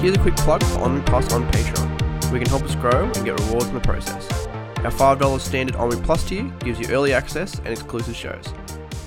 [0.00, 2.30] Here's a quick plug for Omni Plus on Patreon.
[2.30, 4.46] We can help us grow and get rewards in the process.
[4.78, 8.46] Our $5 standard Omni Plus tier gives you early access and exclusive shows.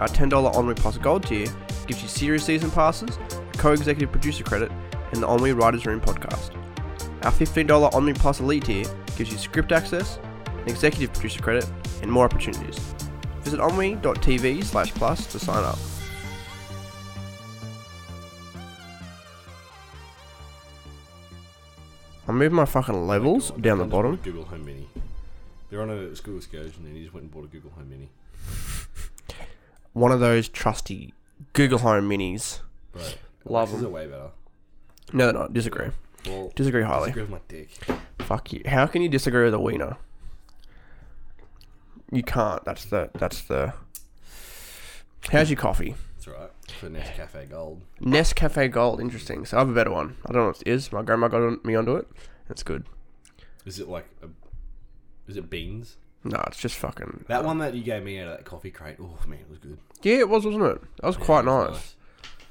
[0.01, 1.47] Our $10 Omni Plus Gold tier
[1.87, 4.69] gives you series season passes, a co-executive producer credit,
[5.13, 6.53] and the Omni Writers Room podcast.
[7.23, 8.85] Our $15 Omni Plus Elite tier
[9.15, 11.71] gives you script access, an executive producer credit,
[12.01, 12.77] and more opportunities.
[13.43, 15.79] Visit omni.tv slash plus to sign up.
[22.27, 24.15] I'm moving my fucking levels God, down the bottom.
[24.17, 24.87] Google Home Mini.
[25.69, 28.09] They're on a school excursion and he just went and bought a Google Home Mini.
[29.93, 31.13] One of those trusty
[31.53, 32.59] Google Home Minis.
[32.93, 33.17] Right.
[33.45, 33.85] Love them.
[33.85, 34.29] are way better.
[35.13, 35.53] No, they're not.
[35.53, 35.87] Disagree.
[36.25, 37.05] Well, Disagree highly.
[37.11, 37.69] disagree with my dick.
[38.19, 38.61] Fuck you.
[38.65, 39.97] How can you disagree with a wiener?
[42.11, 42.63] You can't.
[42.65, 43.09] That's the.
[43.15, 43.73] That's the.
[45.31, 45.95] How's your coffee?
[46.89, 47.09] That's.
[47.09, 47.81] For Nescafe Gold.
[48.01, 48.99] Nescafe Gold.
[49.01, 49.45] Interesting.
[49.45, 50.17] So I have a better one.
[50.25, 50.91] I don't know what it is.
[50.91, 52.07] My grandma got on- me onto it.
[52.49, 52.85] It's good.
[53.65, 54.27] Is it like a?
[55.29, 55.97] Is it beans?
[56.23, 57.25] No, it's just fucking.
[57.27, 58.97] That one that you gave me out of that coffee crate.
[58.99, 59.77] Oh man, it was good.
[60.03, 60.81] Yeah, it was, wasn't it?
[61.01, 61.95] That was Yeah, quite it was nice.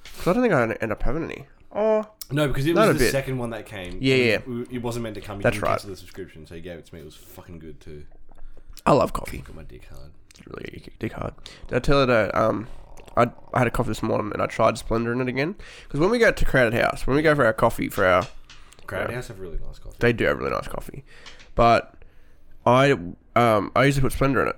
[0.02, 1.46] Because I don't think I end up having any.
[1.72, 3.12] Oh, No, because it Not was a the bit.
[3.12, 3.98] second one that came.
[4.00, 4.52] Yeah, It yeah.
[4.54, 5.36] was- It wasn't meant to come.
[5.38, 5.72] You That's couldn't right.
[5.74, 7.00] cancel the subscription, so he gave it to me.
[7.00, 8.06] It was fucking good too.
[8.86, 9.38] I love coffee.
[9.38, 10.10] Got my dick hard.
[10.30, 11.34] It's really dick hard.
[11.68, 12.66] Did I tell you that um,
[13.16, 15.56] I, I had a coffee this morning and I tried Splenda in it again?
[15.84, 18.26] Because when we go to Crowded House, when we go for our coffee for our
[18.86, 19.96] Crowd House have really nice coffee.
[20.00, 21.04] They do have really nice coffee,
[21.54, 21.94] but
[22.66, 22.92] I
[23.36, 24.56] um I usually put Splenda in it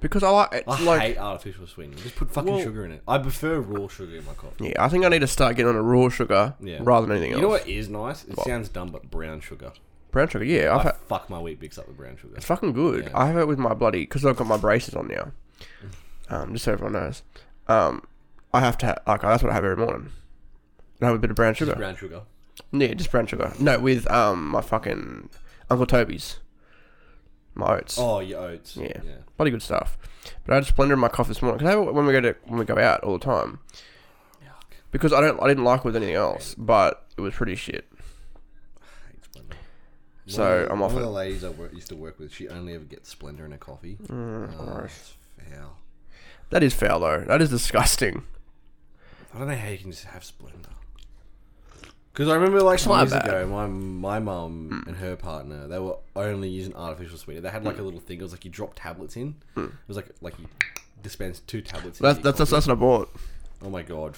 [0.00, 1.98] because I like it's I like hate artificial sweetening.
[1.98, 3.02] Just put fucking Well- sugar in it.
[3.06, 4.68] I prefer raw sugar in my coffee.
[4.70, 4.82] yeah.
[4.84, 6.78] I think I need to start getting on a raw sugar Yeah.
[6.80, 7.40] rather than anything You else.
[7.40, 8.24] You know what is nice?
[8.24, 8.46] It What?
[8.46, 9.72] sounds dumb, but brown sugar.
[10.10, 10.74] Brown sugar, yeah.
[10.74, 12.34] I've I had, fuck my Weet-Bix up with brown sugar.
[12.36, 13.04] it's fucking good.
[13.04, 13.18] Yeah.
[13.18, 15.32] I have it with my bloody because I've got my braces on now.
[16.30, 17.22] Um, just so everyone knows.
[17.68, 18.02] Um,
[18.54, 20.10] I have to have like that's what I have every morning.
[21.02, 21.74] I have a bit of brown Just sugar.
[21.76, 22.22] brown sugar.
[22.72, 23.52] Yeah, just brown sugar.
[23.58, 25.28] No, with um my fucking
[25.68, 26.38] Uncle Toby's.
[27.54, 27.98] My oats.
[27.98, 28.76] Oh, your oats.
[28.76, 29.00] Yeah.
[29.04, 29.16] yeah.
[29.36, 29.98] bloody good stuff.
[30.44, 32.12] But I just Splenda in my coffee this morning because I have it when we
[32.12, 33.58] go to when we go out all the time.
[34.44, 34.76] Yuck.
[34.92, 37.88] Because I don't I didn't like it with anything else, but it was pretty shit.
[38.80, 39.54] I hate Splenda.
[40.26, 41.06] So, I'm off One it.
[41.06, 43.50] of the ladies I work, used to work with, she only ever gets Splenda in
[43.50, 43.96] her coffee.
[44.06, 45.14] Mm, oh, gross.
[45.38, 45.76] it's foul.
[46.50, 47.24] That is foul though.
[47.26, 48.24] That is disgusting.
[49.34, 50.70] I don't know how you can just have Splenda.
[52.12, 53.26] Because I remember like not years bad.
[53.26, 54.88] ago, my my mum hmm.
[54.88, 57.42] and her partner they were only using artificial sweetener.
[57.42, 57.84] They had like a hmm.
[57.84, 58.18] little thing.
[58.18, 59.36] It was like you drop tablets in.
[59.54, 59.64] Hmm.
[59.64, 60.46] It was like like you
[61.02, 61.98] dispense two tablets.
[61.98, 62.56] That's your that's, that's coffee.
[62.56, 63.16] that's what I bought.
[63.62, 64.16] Oh my god.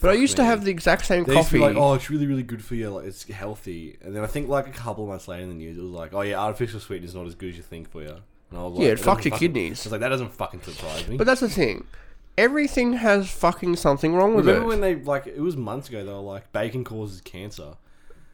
[0.00, 1.72] But I used to have the exact same They used to coffee.
[1.72, 2.90] be like, oh, it's really, really good for you.
[2.90, 3.96] Like, it's healthy.
[4.02, 5.90] And then I think like a couple of months later in the news, it was
[5.90, 8.16] like, oh yeah, artificial sweetener is not as good as you think for you.
[8.50, 9.80] And I was like, Yeah, it fucks your fucking- kidneys.
[9.80, 11.16] I was like, that doesn't fucking surprise me.
[11.16, 11.86] but that's the thing.
[12.38, 14.52] Everything has fucking something wrong with it.
[14.52, 14.68] Remember it.
[14.68, 16.04] when they like it was months ago?
[16.04, 17.74] They were like, bacon causes cancer.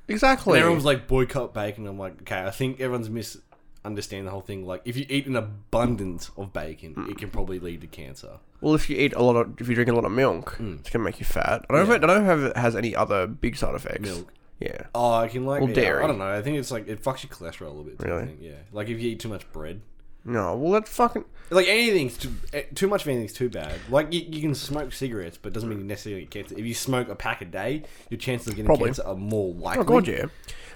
[0.09, 0.55] exactly.
[0.55, 1.87] And everyone was like, boycott bacon.
[1.87, 4.67] I'm like, okay, I think everyone's misunderstanding the whole thing.
[4.67, 8.39] Like, if you eat an abundance of bacon, it can probably lead to cancer.
[8.61, 10.81] well, if you eat a lot of, if you drink a lot of milk, mm.
[10.81, 11.65] it's gonna make you fat.
[11.71, 11.95] I don't know.
[11.95, 14.01] If it, I don't know if it has any other big side effects.
[14.01, 14.33] Milk.
[14.59, 14.87] Yeah.
[14.95, 16.05] Oh, I can like Well, yeah, dairy.
[16.05, 16.33] I don't know.
[16.33, 17.99] I think it's like it fucks your cholesterol a little bit.
[17.99, 18.27] Too, I Really?
[18.27, 18.39] think.
[18.43, 18.53] Yeah.
[18.73, 19.81] Like if you eat too much bread.
[20.25, 20.57] No.
[20.57, 21.25] Well, that's fucking.
[21.51, 23.75] Like anything's too eh, too much of anything's too bad.
[23.91, 26.59] Like you, you can smoke cigarettes, but it doesn't mean you necessarily get cancer.
[26.59, 28.87] If you smoke a pack a day, your chances of getting Probably.
[28.87, 29.83] cancer are more likely.
[29.83, 30.27] Oh god, yeah.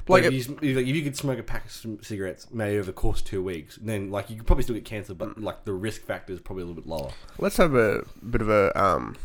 [0.09, 1.99] Like, Like, if, it- you, if, like, if you could smoke a pack of c-
[2.03, 4.85] cigarettes maybe over the course of two weeks, then like you could probably still get
[4.85, 7.11] cancer, but like the risk factor is probably a little bit lower.
[7.39, 9.17] let's have a bit of a um,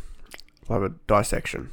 [0.68, 1.70] have a dissection.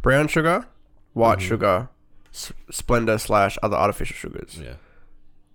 [0.00, 0.66] Brown sugar,
[1.12, 1.48] white Mm-hmm.
[1.48, 1.88] sugar,
[2.32, 4.60] s- Splenda slash other artificial sugars.
[4.62, 4.74] Yeah.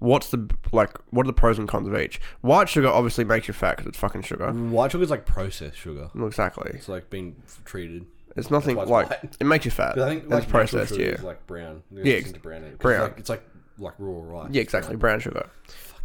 [0.03, 0.97] What's the like?
[1.12, 2.19] What are the pros and cons of each?
[2.41, 4.52] White sugar obviously makes you fat because it's fucking sugar.
[4.52, 6.09] White sugar is like processed sugar.
[6.14, 6.72] Well, exactly.
[6.74, 8.06] It's like being f- treated.
[8.36, 9.38] It's nothing why it's like white.
[9.40, 9.94] it makes you fat.
[9.96, 10.92] 'Cause I think like it's natural processed.
[10.92, 11.09] sugar Yeah.
[11.12, 11.84] is like brown.
[11.90, 12.62] Yeah, Yeah, ex- brown.
[12.63, 13.02] 'Cause brown.
[13.02, 13.44] It's like, it's like
[13.78, 14.50] like raw rice.
[14.52, 14.97] Yeah, exactly.
[14.97, 15.50] Brown sugar.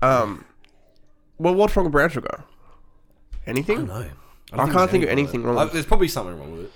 [0.01, 0.45] Um,
[1.39, 2.45] well, what's wrong with brown sugar?
[3.47, 3.87] I Anything?
[3.87, 4.07] don't know.
[4.53, 5.73] I can't think of anything wrong with it.
[5.73, 6.73] There's probably something wrong with it.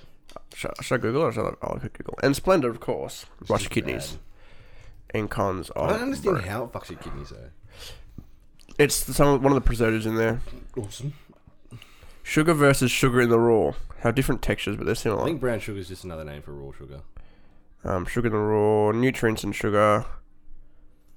[0.55, 1.53] Should, should I Google it or should I?
[1.63, 2.19] I'll Google.
[2.23, 3.27] And Splenda, of course.
[3.49, 4.19] Watch your kidneys.
[5.15, 5.89] And cons of.
[5.91, 6.49] I don't understand brown.
[6.49, 7.51] how it fucks your kidneys though.
[8.79, 10.41] It's some one of the preservatives in there.
[10.77, 11.13] Awesome.
[12.23, 13.73] Sugar versus sugar in the raw.
[14.01, 15.23] Have different textures, but they're similar.
[15.23, 17.01] I think brown sugar is just another name for raw sugar.
[17.85, 20.07] Um, sugar in the raw, nutrients in sugar.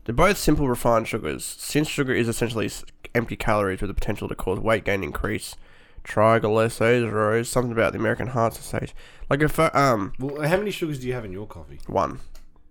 [0.04, 1.44] They're both simple refined sugars.
[1.46, 2.70] Since sugar is essentially
[3.16, 5.56] empty calories with the potential to cause weight gain increase,
[6.04, 8.94] triglycerides, something about the American Heart Society.
[9.30, 11.80] Like if I, um Well, how many sugars do you have in your coffee?
[11.88, 12.20] one,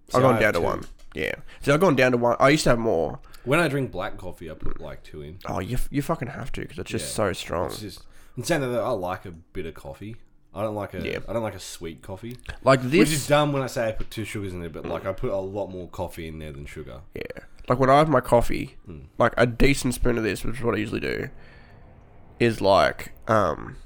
[0.08, 0.64] See, I've gone down to two.
[0.64, 0.84] one.
[1.14, 2.36] Yeah, see, I've gone down to one.
[2.40, 3.20] I used to have more.
[3.44, 5.38] When I drink black coffee, I put like two in.
[5.46, 7.14] Oh, you you fucking have to because it's just Yeah.
[7.26, 7.66] so strong.
[7.66, 8.02] It's just.
[8.36, 10.16] I'm saying that I like a bit of coffee.
[10.54, 11.00] I don't like a.
[11.04, 11.18] Yeah.
[11.28, 13.92] I don't like a sweet coffee, Like which this, is dumb when I say I
[13.92, 14.70] put two sugars in there.
[14.70, 17.00] But like I put a lot more coffee in there than sugar.
[17.14, 17.22] yeah.
[17.68, 19.00] Like when I have my coffee, Hmm.
[19.18, 21.28] like a decent spoon of this, which is what I usually do,
[22.40, 23.76] is like um,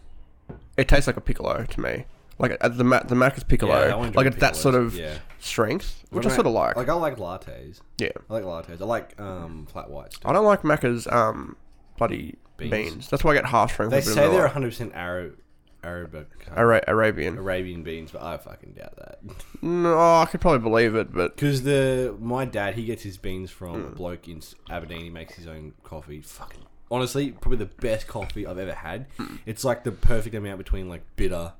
[0.76, 2.04] it tastes like a piccolo to me.
[2.38, 4.94] Like uh, the Ma- the Macca's piccolo, I only like drink it's that sort of
[4.94, 5.18] yeah.
[5.40, 6.76] strength, which I Like, sort of like.
[6.76, 7.80] Like I like lattes.
[7.98, 8.80] yeah, I like lattes.
[8.80, 10.18] I like um, flat whites.
[10.18, 10.28] Too.
[10.28, 11.56] I don't like Macca's um
[11.96, 12.70] bloody beans.
[12.70, 13.08] Beans.
[13.10, 13.90] That's why I get half strength.
[13.90, 15.38] They with a bit say of they're like 100 percent Arab,
[15.82, 17.38] Arabic, Ara- Arabian.
[17.38, 19.18] Arabian beans, but I fucking doubt that.
[19.62, 23.50] No, I could probably believe it, but Because the my dad, he gets his beans
[23.50, 23.86] from Hmm.
[23.88, 25.00] a bloke in Aberdeen.
[25.00, 26.20] He makes his own coffee.
[26.20, 29.06] Fucking honestly, probably the best coffee I've ever had.
[29.16, 29.36] Hmm.
[29.44, 31.52] It's like the perfect amount between like bitter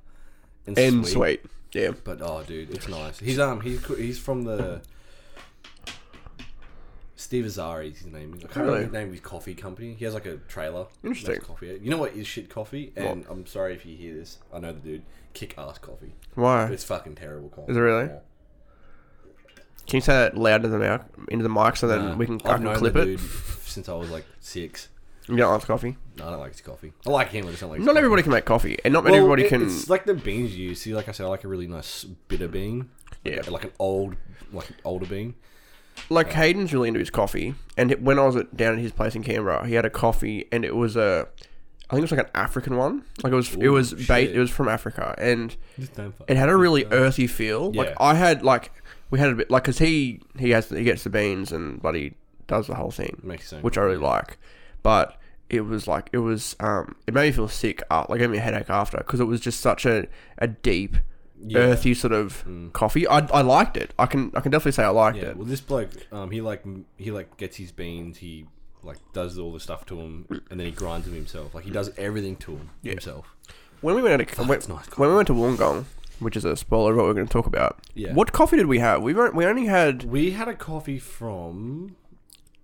[0.69, 1.41] and, and sweet.
[1.41, 1.45] sweet.
[1.73, 1.93] Yeah.
[2.05, 3.19] But oh, dude, it's nice.
[3.19, 4.81] He's um he's he's from the
[7.17, 8.35] Steve Azari is his name.
[8.37, 8.69] I can't Really?
[8.69, 9.95] remember the name of his coffee company.
[9.95, 10.87] He has like a trailer.
[11.03, 11.41] Interesting.
[11.41, 11.79] Coffee.
[11.83, 12.93] You know what is shit coffee?
[12.97, 14.39] And I'm sorry if you hear this.
[14.55, 15.03] I know the dude.
[15.35, 16.13] Kick ass coffee.
[16.35, 16.67] Why?
[16.67, 17.73] It's fucking terrible coffee.
[17.73, 18.07] Is it really?
[18.07, 18.19] Yeah.
[19.87, 22.27] Can you say that louder into the mic, into the mic, so that Nah, we
[22.27, 23.05] can, I I've can known clip the it?
[23.07, 23.21] dude
[23.65, 24.89] since I was like six.
[25.29, 25.97] You don't like coffee?
[26.17, 26.93] No, I don't like his coffee.
[27.07, 27.79] I like him, but I just don't like.
[27.79, 27.99] his Not coffee.
[27.99, 29.63] everybody can make coffee, and not Well, everybody it- can.
[29.63, 30.81] It's like the beans you use.
[30.81, 32.89] See, like I said, I like a really nice bitter bean.
[33.25, 33.37] Yeah.
[33.37, 34.17] Like, like an old,
[34.53, 35.35] like an older bean.
[36.11, 38.79] like uh, Hayden's really into his coffee, and it- when I was at, down at
[38.81, 41.27] his place in Canberra, he had a coffee, and it was a,
[41.91, 43.03] I think it was like an African one.
[43.23, 44.35] Like it was, it Ooh, was ba- shit.
[44.37, 47.71] it was from Africa, and Just don't fuck- it had a really earthy feel.
[47.73, 47.95] Like Yeah.
[48.01, 48.71] I had like
[49.11, 51.95] we had a bit like because he he has he gets the beans and but
[51.95, 52.13] he
[52.47, 53.63] does the whole thing, Makes sense.
[53.63, 54.39] which I really like,
[54.83, 55.15] but.
[55.51, 56.55] It was like it was.
[56.61, 57.83] Um, it made me feel sick.
[57.91, 60.99] Uh, like gave me a headache after because it was just such a, a deep,
[61.43, 61.61] Yeah.
[61.61, 62.45] earthy sort of
[62.75, 63.09] coffee.
[63.09, 63.95] I, I liked it.
[63.99, 65.29] I can I can definitely say I liked Yeah.
[65.31, 65.37] it.
[65.39, 66.65] Well, this bloke, um, he like
[66.99, 68.19] he like gets his beans.
[68.19, 68.45] He
[68.83, 71.55] like does all the stuff to them, and then he grinds them himself.
[71.55, 73.35] Like he does everything to them himself.
[73.81, 75.87] When we went to Fuck, when, nice when we went to Wollongong,
[76.19, 77.79] which is a spoiler of what we're going to talk about.
[77.95, 78.13] Yeah.
[78.13, 79.01] What coffee did we have?
[79.03, 81.97] We weren't, we only had We had a coffee from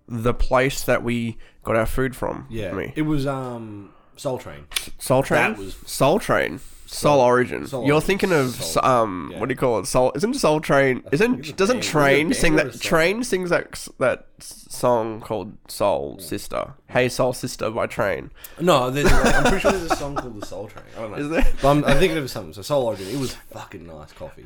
[0.09, 2.47] the place that we got our food from.
[2.51, 2.73] yeah.
[2.73, 2.93] Me.
[2.97, 4.67] It was um Soul Train.
[4.99, 5.53] Soul Train.
[5.53, 6.61] that was- Soul Train.
[6.87, 7.67] Soul Origin.
[7.67, 8.07] Soul You're Origin.
[8.07, 9.41] thinking of Soul- um yeah.
[9.41, 9.87] what do you call it?
[9.87, 11.03] Soul isn't Soul Train?
[11.11, 11.81] Isn't doesn't.
[11.83, 12.81] Train Is it a sing that?
[12.81, 16.75] Train sings that that song called Soul Sister.
[16.91, 18.31] Hey Soul Sister by Train.
[18.61, 20.85] No, there's like, I'm pretty sure there's a song called the Soul Train.
[20.97, 21.17] I don't know.
[21.17, 21.53] Is there?
[21.63, 22.53] But I'm, I'm thinking of something.
[22.53, 23.09] So Soul Origin.
[23.09, 24.45] It was fucking nice coffee.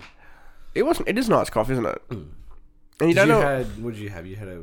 [0.75, 2.01] It wasn't it is nice coffee, isn't it?
[2.11, 2.31] And
[3.01, 4.27] you don't you know had what did you have?
[4.27, 4.63] You had a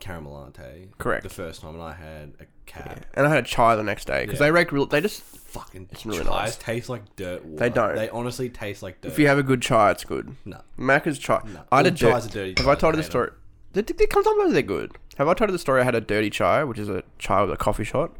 [0.00, 0.88] caramel latte.
[0.98, 1.22] Correct.
[1.22, 3.04] The first time, and I had a cab.
[3.14, 4.46] and I had a chai the next day because Yeah.
[4.46, 6.56] they make real they just Fucking It's really chais nice.
[6.58, 7.58] taste like dirt water.
[7.64, 7.94] They don't.
[7.94, 9.12] They honestly taste like dirt.
[9.12, 10.34] if you have a good chai it's good.
[10.44, 10.60] no.
[10.78, 11.40] Macca's chai.
[11.46, 11.60] No.
[11.72, 13.02] I had a All dirt- chais are dirty Have I chais, told you I the
[13.02, 13.30] hate story?
[13.72, 14.92] They, they come sometimes they're good.
[15.16, 15.80] Have I told you the story?
[15.80, 18.14] I had a dirty chai, which is a chai with a coffee shot.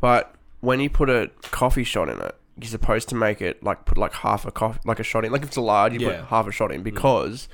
[0.00, 3.84] But when you put a coffee shot in it, you're supposed to make it like
[3.84, 5.30] put like half a coffee, like a shot in.
[5.32, 6.08] Like if it's a large, you Yeah.
[6.14, 6.18] Mm.
[6.20, 7.48] put half a shot in because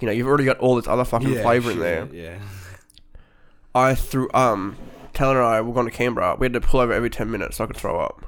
[0.00, 2.08] you know you've already got all this other fucking flavor in there.
[2.12, 2.38] Yeah.
[3.74, 4.76] I threw um,
[5.12, 6.36] Taylor and I were going to Canberra.
[6.38, 8.26] We had to pull over every ten minutes so I could throw up.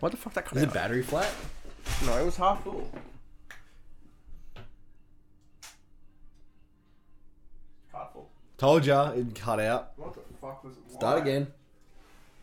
[0.00, 0.68] What the fuck that cut Is out?
[0.70, 1.30] it battery flat?
[2.06, 2.90] No, it was half full.
[7.92, 8.30] Half full.
[8.56, 9.92] Told ya, it cut out.
[9.96, 10.92] What the fuck was it?
[10.92, 11.48] Start again.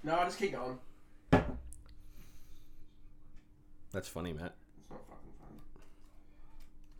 [0.03, 0.77] No, I just keep going.
[3.91, 4.53] That's funny, Matt.
[4.79, 5.57] It's not fucking fun.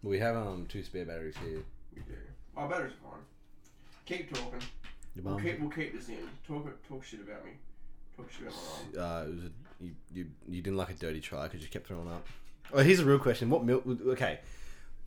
[0.02, 1.60] We have um two spare batteries here.
[1.96, 2.14] We do.
[2.56, 3.22] Our batteries are fine.
[4.08, 4.62] Keep talking.
[5.16, 6.18] Your We'll keep, we'll keep this in.
[6.48, 7.52] Talk talk shit about me.
[8.16, 8.56] Talk shit about
[8.96, 9.12] my mom.
[9.12, 9.52] Uh, it was a,
[9.84, 12.26] you, you you didn't like a dirty try because you kept throwing up.
[12.74, 13.50] Oh, here's a real question.
[13.50, 13.84] What milk?
[14.08, 14.40] Okay,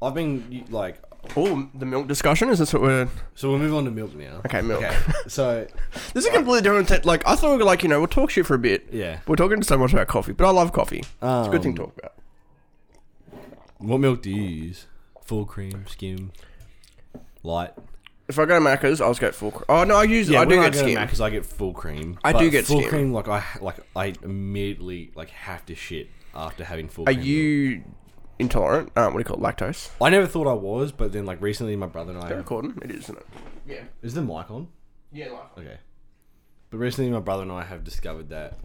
[0.02, 1.02] I've been you- like,
[1.36, 2.48] Oh, the milk discussion?
[2.48, 3.06] Is this what we're...
[3.34, 4.40] so we'll move on to milk now.
[4.46, 4.82] Okay, milk.
[4.82, 4.96] Okay,
[5.28, 5.66] so
[6.14, 6.88] This is a completely different...
[6.88, 8.86] T- like, I thought we were like, you know, we'll talk shit for a bit.
[8.90, 11.00] yeah, We're talking so much about coffee, but I love coffee.
[11.00, 12.12] It's a good thing to Um, talk about.
[13.76, 14.86] what milk do you use?
[15.26, 16.32] Full cream, skim,
[17.42, 17.72] light.
[18.30, 19.50] If I go to Macca's, I'll just get full...
[19.50, 20.30] Cr- oh, no, I use...
[20.30, 20.96] I do when get go to skim.
[20.96, 22.18] Macca's, I get full cream.
[22.24, 22.88] I But do get full skim.
[22.90, 23.12] cream.
[23.12, 27.04] Like I like I immediately like have to shit after having full.
[27.04, 27.26] Are cream milk.
[27.26, 27.84] you
[28.38, 28.92] intolerant?
[28.96, 29.56] Um, what do you call it?
[29.56, 29.90] Lactose?
[30.00, 32.28] I never thought I was, but then like recently, my brother and I.
[32.28, 32.78] They're recording.
[32.82, 33.26] It is, isn't it?
[33.66, 33.82] Yeah.
[34.02, 34.68] Is the mic on?
[35.12, 35.58] Yeah, like...
[35.58, 35.78] Okay.
[36.70, 38.56] But recently, my brother and I have discovered that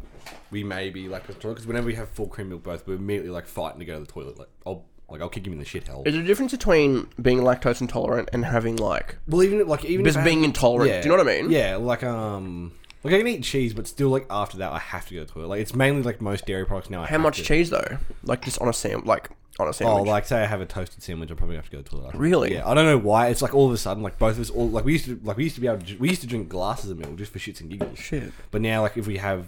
[0.52, 3.32] we may be lactose intolerant because whenever we have full cream milk, both we're immediately
[3.32, 4.38] like fighting to go to the toilet.
[4.38, 6.04] Like I'll like I'll kick him in the shit hell.
[6.06, 10.06] Is there a difference between being lactose intolerant and having like Well, even like even
[10.06, 11.04] just if I being intolerant?
[11.04, 11.52] Do you know what I mean?
[11.52, 12.72] Yeah, like um,
[13.04, 15.26] like I can eat cheese, but still like after that I have to go to
[15.28, 15.48] the toilet.
[15.48, 17.00] Like it's mainly like most dairy products now.
[17.02, 17.44] I How have much to.
[17.44, 17.98] cheese though?
[18.24, 20.08] Like just on a sam, like on a Oh, sandwich.
[20.10, 22.06] like say I have a toasted sandwich, I probably have to go to the toilet.
[22.08, 22.18] after.
[22.18, 22.54] Really?
[22.56, 23.28] Yeah, I don't know why.
[23.28, 25.20] It's like all of a sudden, like both of us, all like we used to,
[25.24, 27.32] like we used to be able to, we used to drink glasses of milk just
[27.32, 28.00] for shits and giggles.
[28.00, 28.34] Shit.
[28.52, 29.48] But now, like if we have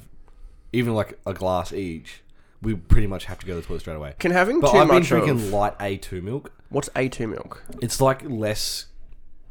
[0.71, 2.21] even like a glass each,
[2.61, 4.13] we pretty much have to go to the toilet straight away.
[4.19, 6.51] Can having But too I've been much drinking of light A2 milk.
[6.69, 7.63] what's A2 milk?
[7.81, 8.87] It's like less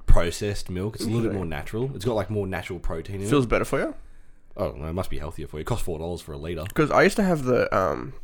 [0.07, 0.97] processed milk.
[0.97, 1.91] It's a little bit more natural.
[1.95, 3.49] It's got like more natural protein in Feels it.
[3.49, 3.95] better for you?
[4.57, 5.61] Oh, no, it must be healthier for you.
[5.63, 6.65] It costs four dollars for a liter.
[6.65, 8.15] Because I used to have the um,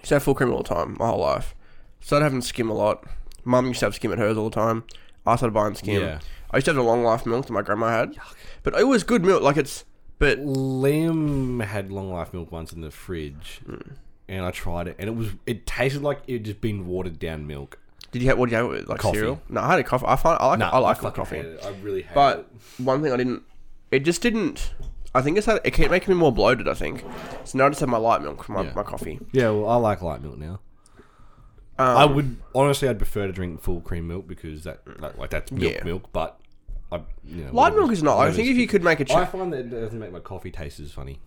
[0.00, 1.54] used to have full cream all the time my whole life.
[2.00, 3.04] Started having skim a lot.
[3.44, 4.84] Mum used to have skim at hers all the time.
[5.26, 6.02] I started buying skim.
[6.02, 6.18] Yeah.
[6.50, 8.16] I used to have the long life milk that my grandma had,
[8.64, 9.42] but it was good milk.
[9.42, 9.84] Like it's,
[10.18, 13.92] but Liam had long life milk once in the fridge, Hmm.
[14.30, 17.18] And I tried it, and it was it tasted like it had just been watered
[17.18, 17.78] down milk.
[18.12, 19.18] did you have what did you have with like Coffee.
[19.18, 19.42] cereal?
[19.48, 20.06] No, I had a coffee.
[20.08, 21.36] I find I like I like fucking coffee.
[21.38, 21.64] it.
[21.64, 22.38] I really hate But
[22.78, 22.82] it.
[22.84, 23.42] one thing I didn't,
[23.90, 24.72] it just didn't.
[25.14, 26.68] I think it's had, it kept making me more bloated.
[26.68, 27.04] I think
[27.44, 27.58] so.
[27.58, 28.72] Now I just have my light milk for my, Yeah.
[28.76, 29.18] my coffee.
[29.32, 30.60] Yeah, well, I like light milk now.
[31.78, 35.30] Um, I would honestly, I'd prefer to drink full cream milk because that, like, like
[35.30, 35.82] that's milk, Yeah.
[35.84, 36.10] milk.
[36.12, 36.38] But
[36.92, 38.12] I, you know, light milk is not.
[38.14, 40.12] I whatever's think if you could make a I ch- find that it doesn't make
[40.12, 41.20] my coffee taste as funny.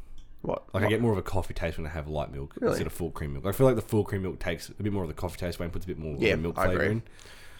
[0.44, 2.74] What Like I get more of a coffee taste when I have light milk Really?
[2.74, 3.46] instead of full cream milk.
[3.48, 5.58] I feel like the full cream milk takes a bit more of the coffee taste,
[5.58, 6.76] but and puts a bit more of Yeah, milk I agree.
[6.78, 7.04] flavor in.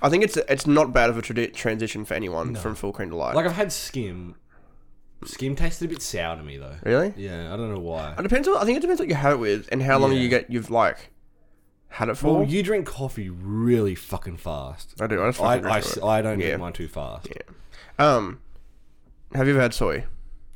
[0.02, 3.10] I think it's it's not bad of a tradi- transition for anyone from full cream
[3.10, 3.36] to light.
[3.36, 4.36] Like I've had skim.
[5.26, 6.76] Skim tasted a bit sour to me though.
[6.84, 7.14] really?
[7.16, 8.14] Yeah, I don't know why.
[8.18, 8.48] It depends.
[8.48, 10.20] On, I think it depends what you have it with and how long Yeah.
[10.20, 10.50] you get.
[10.50, 11.12] You've like
[11.88, 12.40] had it for.
[12.40, 14.94] Well, you drink coffee really fucking fast.
[15.00, 15.24] I do.
[15.24, 16.04] I just I, fucking I, drink s- it.
[16.04, 16.48] I don't Yeah.
[16.48, 17.30] drink mine too fast.
[17.30, 18.06] Yeah.
[18.06, 18.42] Um,
[19.34, 20.04] have you ever had soy?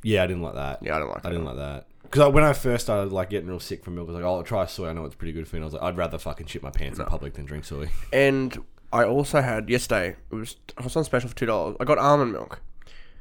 [0.02, 0.82] Yeah, I didn't like that.
[0.82, 1.28] Yeah, I don't like that.
[1.28, 1.34] I that.
[1.38, 1.86] didn't like that.
[2.10, 4.36] Because when I first started like getting real sick from milk, I was like, "Oh,
[4.36, 4.88] I'll try soy.
[4.88, 6.62] I know it's pretty good for you." And I was like, "I'd rather fucking shit
[6.62, 8.56] my pants in public than drink soy." And
[8.92, 10.16] I also had yesterday.
[10.30, 11.76] It was I was on special for two dollars.
[11.80, 12.60] I got almond milk,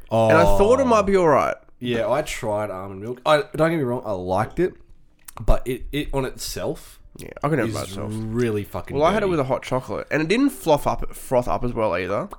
[0.10, 1.56] Oh, and I thought it might be all right.
[1.80, 3.22] Yeah, I tried almond milk.
[3.26, 4.74] I don't get me wrong, I liked it,
[5.40, 8.12] but it, it on itself Yeah, I can have it is by itself.
[8.16, 8.96] really fucking.
[8.98, 11.64] Well, I had it with a hot chocolate, and it didn't froth up, froth up
[11.66, 12.30] as well either.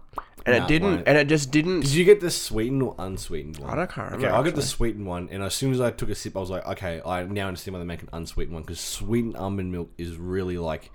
[0.55, 1.09] And it didn't, won't.
[1.09, 1.81] and it just didn't.
[1.81, 3.71] Did you get the sweetened or unsweetened one?
[3.71, 4.63] I don't- can't Okay, I got the actually.
[4.65, 7.25] sweetened one, and as soon as I took a sip, I was like, okay, I
[7.25, 10.91] now understand why they make an unsweetened one because sweetened almond milk is really like,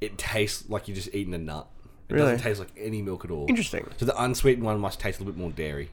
[0.00, 1.66] it tastes like you're just eating a nut.
[2.08, 2.32] It Really?
[2.32, 3.46] doesn't taste like any milk at all.
[3.48, 3.86] Interesting.
[3.96, 5.90] So the unsweetened one must taste a little bit more dairy.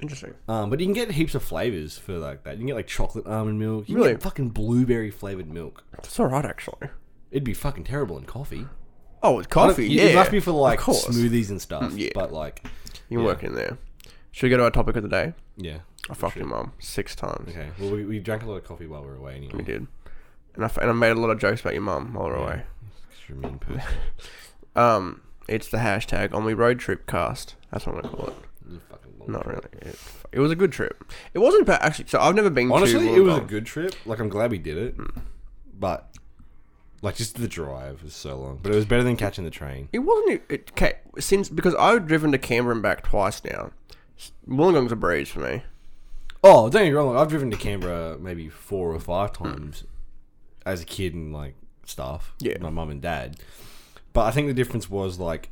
[0.00, 0.34] Interesting.
[0.48, 2.52] Um, but you can get heaps of flavors for like that.
[2.52, 3.88] You can get like chocolate almond milk.
[3.88, 4.14] You can Really?
[4.14, 5.84] get fucking blueberry flavored milk.
[5.92, 6.88] That's all right, actually.
[7.30, 8.66] It'd be fucking terrible in coffee.
[9.22, 10.14] Oh, with I don't- coffee, It yeah.
[10.14, 11.06] must be for like of course.
[11.06, 11.92] smoothies and stuff.
[11.94, 12.10] yeah.
[12.14, 12.62] But like,
[13.08, 13.24] You can yeah.
[13.26, 13.78] work in there.
[14.32, 15.32] Should we go to our topic of the day?
[15.56, 15.78] yeah.
[16.08, 17.48] I fucked your mum six times.
[17.48, 17.68] Okay.
[17.80, 19.52] Well, we, we drank a lot of coffee while we were away anyway.
[19.54, 19.72] We anyway.
[19.80, 19.86] did.
[20.54, 22.30] And I, f- and I made a lot of jokes about your mum while we
[22.30, 22.62] were away.
[23.28, 23.82] You're a mean person.
[24.76, 27.54] Um, it's the hashtag on we road trip cast.
[27.72, 28.34] That's what I'm gonna call it.
[28.70, 29.32] You're fucking long.
[29.32, 29.68] Not really.
[29.82, 29.98] It,
[30.32, 31.02] it was a good trip.
[31.34, 32.06] It wasn't bad actually.
[32.08, 32.70] So I've never been.
[32.70, 33.48] Honestly, to it was a Wollongong.
[33.48, 33.94] good trip.
[34.04, 34.94] Like, I'm glad we did it.
[35.78, 36.10] But,
[37.06, 38.58] like, just the drive was so long.
[38.60, 39.88] But it was better than catching the train.
[39.92, 40.42] It wasn't.
[40.48, 43.70] It, okay, since because I've driven to Canberra and back twice now.
[44.48, 45.62] Wollongong's a breeze for me.
[46.42, 47.14] Oh, don't get me wrong.
[47.14, 49.44] Like, I've driven to Canberra maybe four or five hmm.
[49.44, 49.84] times
[50.64, 52.34] as a kid and, like, stuff.
[52.40, 52.58] Yeah.
[52.60, 53.36] My mum and dad.
[54.12, 55.50] But I think the difference was, like,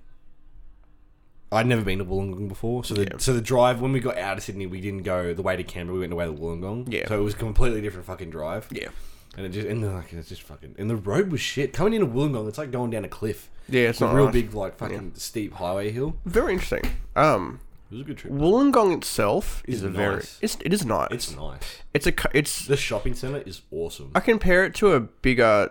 [1.52, 3.18] I'd never been to Wollongong before, so the Yeah.
[3.18, 5.62] so the drive when we got out of Sydney, we didn't go the way to
[5.62, 5.94] Canberra.
[5.94, 6.92] We went the way to Wollongong.
[6.92, 7.06] Yeah.
[7.06, 8.66] So it was a completely different fucking drive.
[8.72, 8.88] Yeah.
[9.36, 11.72] And it just and like it's just fucking and the road was shit.
[11.72, 13.50] Coming into Wollongong, it's like going down a cliff.
[13.68, 14.32] Yeah, it's It's a not real nice.
[14.34, 16.16] big like fucking steep highway hill.
[16.26, 16.82] Very interesting.
[17.16, 17.60] Um,
[17.90, 18.32] It was a good trip.
[18.32, 20.16] Wollongong itself is It's a very.
[20.16, 20.38] nice.
[20.42, 21.08] It's it is nice.
[21.10, 21.78] It's nice.
[21.94, 22.12] It's a.
[22.12, 22.66] cu- It's.
[22.66, 24.10] The shopping center is awesome.
[24.14, 25.70] I compare it to a bigger,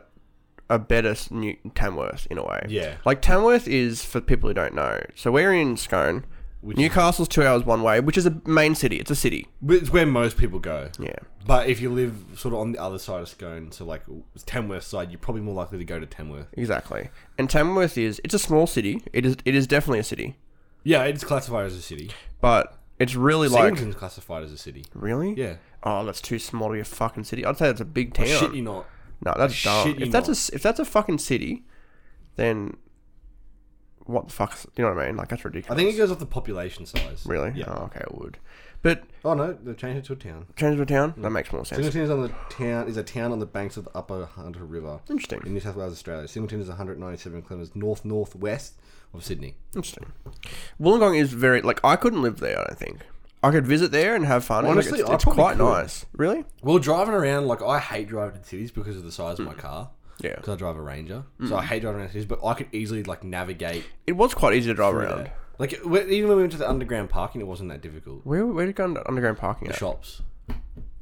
[0.69, 2.65] a better s- New Tamworth in a way.
[2.67, 2.95] Yeah.
[3.05, 5.01] Like Tamworth is for people who don't know.
[5.15, 6.25] So we're in Scone.
[6.63, 8.95] Which Newcastle's two hours one way, which is a main city.
[8.97, 9.47] It's a city.
[9.67, 10.89] it's where most people go.
[10.97, 11.17] Yeah.
[11.45, 14.03] But if you live sort of on the other side of Scone, so like
[14.45, 16.47] Tamworth side, you're probably more likely to go to Tamworth.
[16.53, 17.09] Exactly.
[17.37, 19.03] And Tamworth is it's a small city.
[19.11, 20.37] It is it is definitely a city,
[20.85, 22.11] Yeah, it's classified as a city.
[22.39, 24.85] but it's really like Singleton's classified as a city.
[24.93, 25.33] really.
[25.33, 25.55] Yeah.
[25.83, 27.45] Oh, that's too small to be a fucking city.
[27.45, 28.27] I'd say it's a big town.
[28.27, 28.85] Shit, you not.
[29.25, 29.99] no, that's shit dumb.
[29.99, 31.65] you If that's a s- if that's a fucking city,
[32.37, 32.77] then
[34.05, 34.57] what the fuck?
[34.75, 35.17] You know what I mean?
[35.17, 35.73] Like that's ridiculous.
[35.73, 37.25] I think it goes off the population size.
[37.25, 37.51] really.
[37.55, 37.65] Yeah.
[37.67, 38.37] Oh, okay, it would.
[38.81, 40.45] But Oh no, they changed it to a town.
[40.57, 41.31] change to a town that mm.
[41.31, 41.77] makes more sense.
[41.77, 44.65] Singleton is on the town is a town on the banks of the Upper Hunter
[44.65, 45.41] River Interesting.
[45.45, 46.27] in New South Wales, Australia.
[46.27, 48.73] Singleton is 197 kilometres north northwest
[49.13, 49.55] of Sydney.
[49.73, 50.11] Interesting.
[50.81, 52.59] Wollongong is very like I couldn't live there.
[52.59, 52.99] I don't think
[53.41, 54.63] I could visit there and have fun.
[54.63, 55.63] like, Honestly, it's, I it's probably quite could.
[55.63, 56.05] nice.
[56.13, 56.43] Really?
[56.61, 59.53] Well, driving around like I hate driving in cities because of the size of my
[59.53, 59.59] mm.
[59.59, 59.89] car.
[60.19, 60.35] Yeah.
[60.35, 62.25] Because I drive a Ranger, so I hate driving around cities.
[62.25, 65.17] But I could easily like navigate It was quite easy to drive through around.
[65.25, 65.33] there.
[65.59, 68.21] Like it- when- even when we went to the underground parking, it wasn't that difficult.
[68.25, 69.79] Where where did you go under- underground parking The at?
[69.79, 70.21] shops,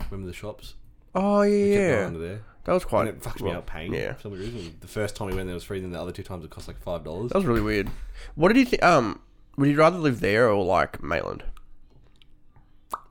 [0.10, 0.76] remember the shops?
[1.16, 2.06] Oh yeah, Kept going yeah.
[2.08, 2.42] under there.
[2.66, 3.08] That was quite.
[3.08, 3.94] And it fucked me well, up paying.
[3.94, 5.80] Yeah, For some reason, the first time we went there was free.
[5.82, 7.32] Then the other two times it cost like five dollars.
[7.32, 7.90] that was really weird.
[8.36, 8.84] What did you think?
[8.84, 9.20] Um,
[9.58, 11.44] would you rather live there or like Maitland?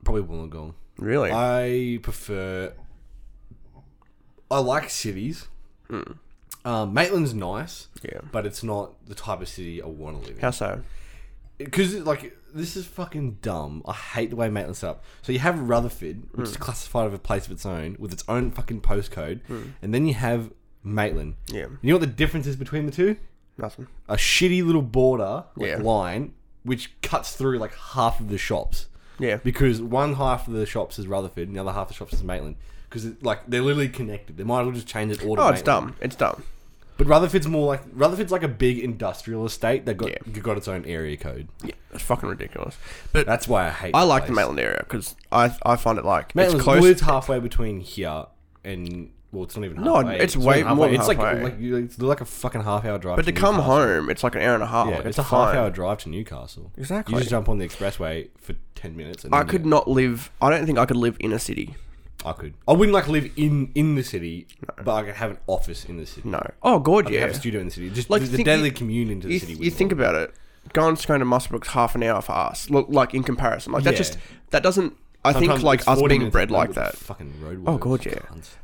[0.03, 0.73] Probably Wollongong.
[0.97, 1.31] Really?
[1.31, 2.73] I prefer.
[4.49, 5.47] I like cities.
[5.91, 6.17] Mm.
[6.63, 8.19] Um, Maitland's nice, Yeah.
[8.31, 10.41] but it's not the type of city I want to live in.
[10.41, 10.81] How so?
[11.57, 13.81] Because like this is fucking dumb.
[13.85, 15.03] I hate the way Maitland's set up.
[15.21, 16.59] So you have Rutherford, which is mm.
[16.59, 19.71] classified as a place of its own, with its own fucking postcode, mm.
[19.81, 20.51] and then you have
[20.83, 21.35] Maitland.
[21.47, 21.67] Yeah.
[21.81, 23.17] You know what the difference is between the two?
[23.57, 23.87] Nothing.
[24.07, 25.77] A shitty little border like Yeah.
[25.77, 26.33] line
[26.63, 28.87] which cuts through like half of the shops.
[29.19, 29.37] Yeah.
[29.37, 32.13] Because one half of the shops is Rutherford, and the other half of the shops
[32.13, 32.55] is Maitland.
[32.91, 34.35] Because like they're literally connected.
[34.37, 35.37] They might as well just change it all.
[35.37, 35.95] To Oh, it's dumb.
[36.01, 36.43] It's dumb.
[36.97, 40.39] But Rutherford's more like Rutherford's like a big industrial estate that got Yeah.
[40.41, 41.47] got its own area code.
[41.63, 42.77] Yeah, it's fucking ridiculous.
[43.13, 43.95] But That's why I hate.
[43.95, 44.35] I like the place.
[44.35, 46.85] Maitland area because I I find it like Maitland's it's close.
[46.85, 48.25] it's halfway between here
[48.63, 49.77] and well, it's not even.
[49.77, 49.89] Halfway.
[49.89, 50.19] No, halfway.
[50.19, 51.43] it's not way even more than It's like halfway.
[51.43, 53.15] like you- it's like a fucking half hour drive.
[53.15, 53.77] but to come Newcastle.
[53.77, 54.89] home, it's like an hour and a half.
[54.89, 55.57] yeah, it's, it's, a half fine.
[55.57, 56.71] hour drive to Newcastle.
[56.77, 57.13] Exactly.
[57.15, 59.23] You just jump on the expressway for ten minutes.
[59.23, 60.29] And I then could you're- not live.
[60.41, 61.75] I don't think I could live in a city.
[62.25, 62.53] I could.
[62.67, 64.47] I wouldn't like live in in the city,
[64.83, 66.27] but I could have an office in the city.
[66.29, 66.41] No.
[66.61, 67.19] Oh, God, I could yeah.
[67.21, 67.89] have a studio in the city.
[67.89, 69.53] Just Like, the, the think- daily commute into the You, city.
[69.55, 70.33] you think about it.
[70.73, 72.69] Going to going to Muswellbrook's half an hour for us.
[72.69, 73.97] Look, like in comparison, like that Yeah.
[73.97, 74.17] just
[74.51, 74.95] that doesn't.
[75.25, 76.97] I think Sometimes like us 40 being minutes bred like the that.
[76.97, 77.63] Fucking road.
[77.65, 78.19] Oh, God, yeah.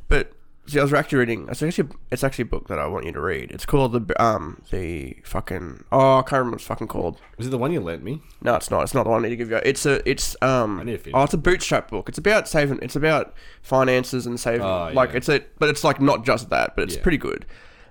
[0.08, 0.32] But
[0.68, 1.48] see, I was actually reading.
[1.50, 3.52] It's actually it's actually a book that I want you to read.
[3.52, 7.20] It's called the um the fucking oh I can't remember what it's fucking called.
[7.38, 8.22] Is it the one you lent me?
[8.42, 8.84] No, it's not.
[8.84, 9.60] It's not the one I need to give you.
[9.64, 10.08] It's a.
[10.10, 10.80] It's um.
[10.80, 12.10] I need to finish oh, it's a bootstrap book.
[12.10, 12.80] It's about saving.
[12.82, 14.62] It's about finances and saving.
[14.62, 15.18] Oh, like yeah.
[15.18, 15.42] it's a.
[15.60, 16.76] But it's like not just that.
[16.76, 17.02] But it's Yeah.
[17.04, 17.46] pretty good.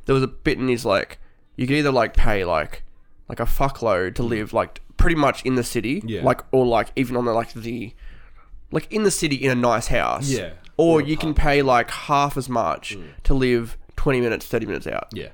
[0.05, 1.19] There was a bit in his like,
[1.57, 2.85] you could either like pay like,
[3.29, 6.03] like a fuckload to live like pretty much in the city.
[6.07, 6.23] Yeah.
[6.23, 7.93] Like or like even on the like the,
[8.71, 10.29] like in the city in a nice house.
[10.31, 10.51] Yeah.
[10.77, 13.07] Or Or you can pay like half as much hmm.
[13.25, 15.09] to live twenty minutes, thirty minutes out.
[15.13, 15.31] Yeah.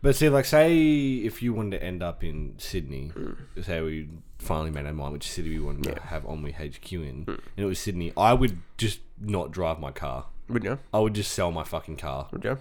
[0.00, 3.32] But see, like, say if you wanted to end up in Sydney, hmm.
[3.60, 7.24] say we finally made our mind which city we wanted to have Omni HQ in,
[7.24, 7.30] hmm.
[7.30, 10.26] and it was Sydney, I would just not drive my car.
[10.48, 10.78] Would you?
[10.94, 12.28] I would just sell my fucking car.
[12.32, 12.58] Would you?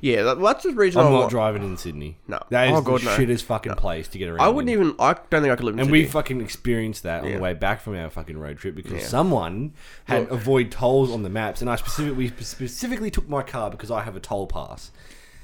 [0.00, 2.16] Yeah, that, that's the reason I'm I not driving in Sydney.
[2.26, 2.38] No.
[2.50, 2.98] That is Oh, the no.
[2.98, 4.40] shittest fucking place to get around.
[4.40, 4.80] I wouldn't in.
[4.80, 4.94] even.
[4.98, 5.78] I don't think I could live in.
[5.78, 5.80] Sydney.
[5.80, 6.00] And Sydney.
[6.00, 7.36] we fucking experienced that on Yeah.
[7.36, 8.98] the way back from our fucking road trip because Yeah.
[9.06, 9.72] someone
[10.04, 10.30] had Look.
[10.30, 14.16] avoid tolls on the maps, and I specifically specifically took my car because I have
[14.16, 14.90] a toll pass.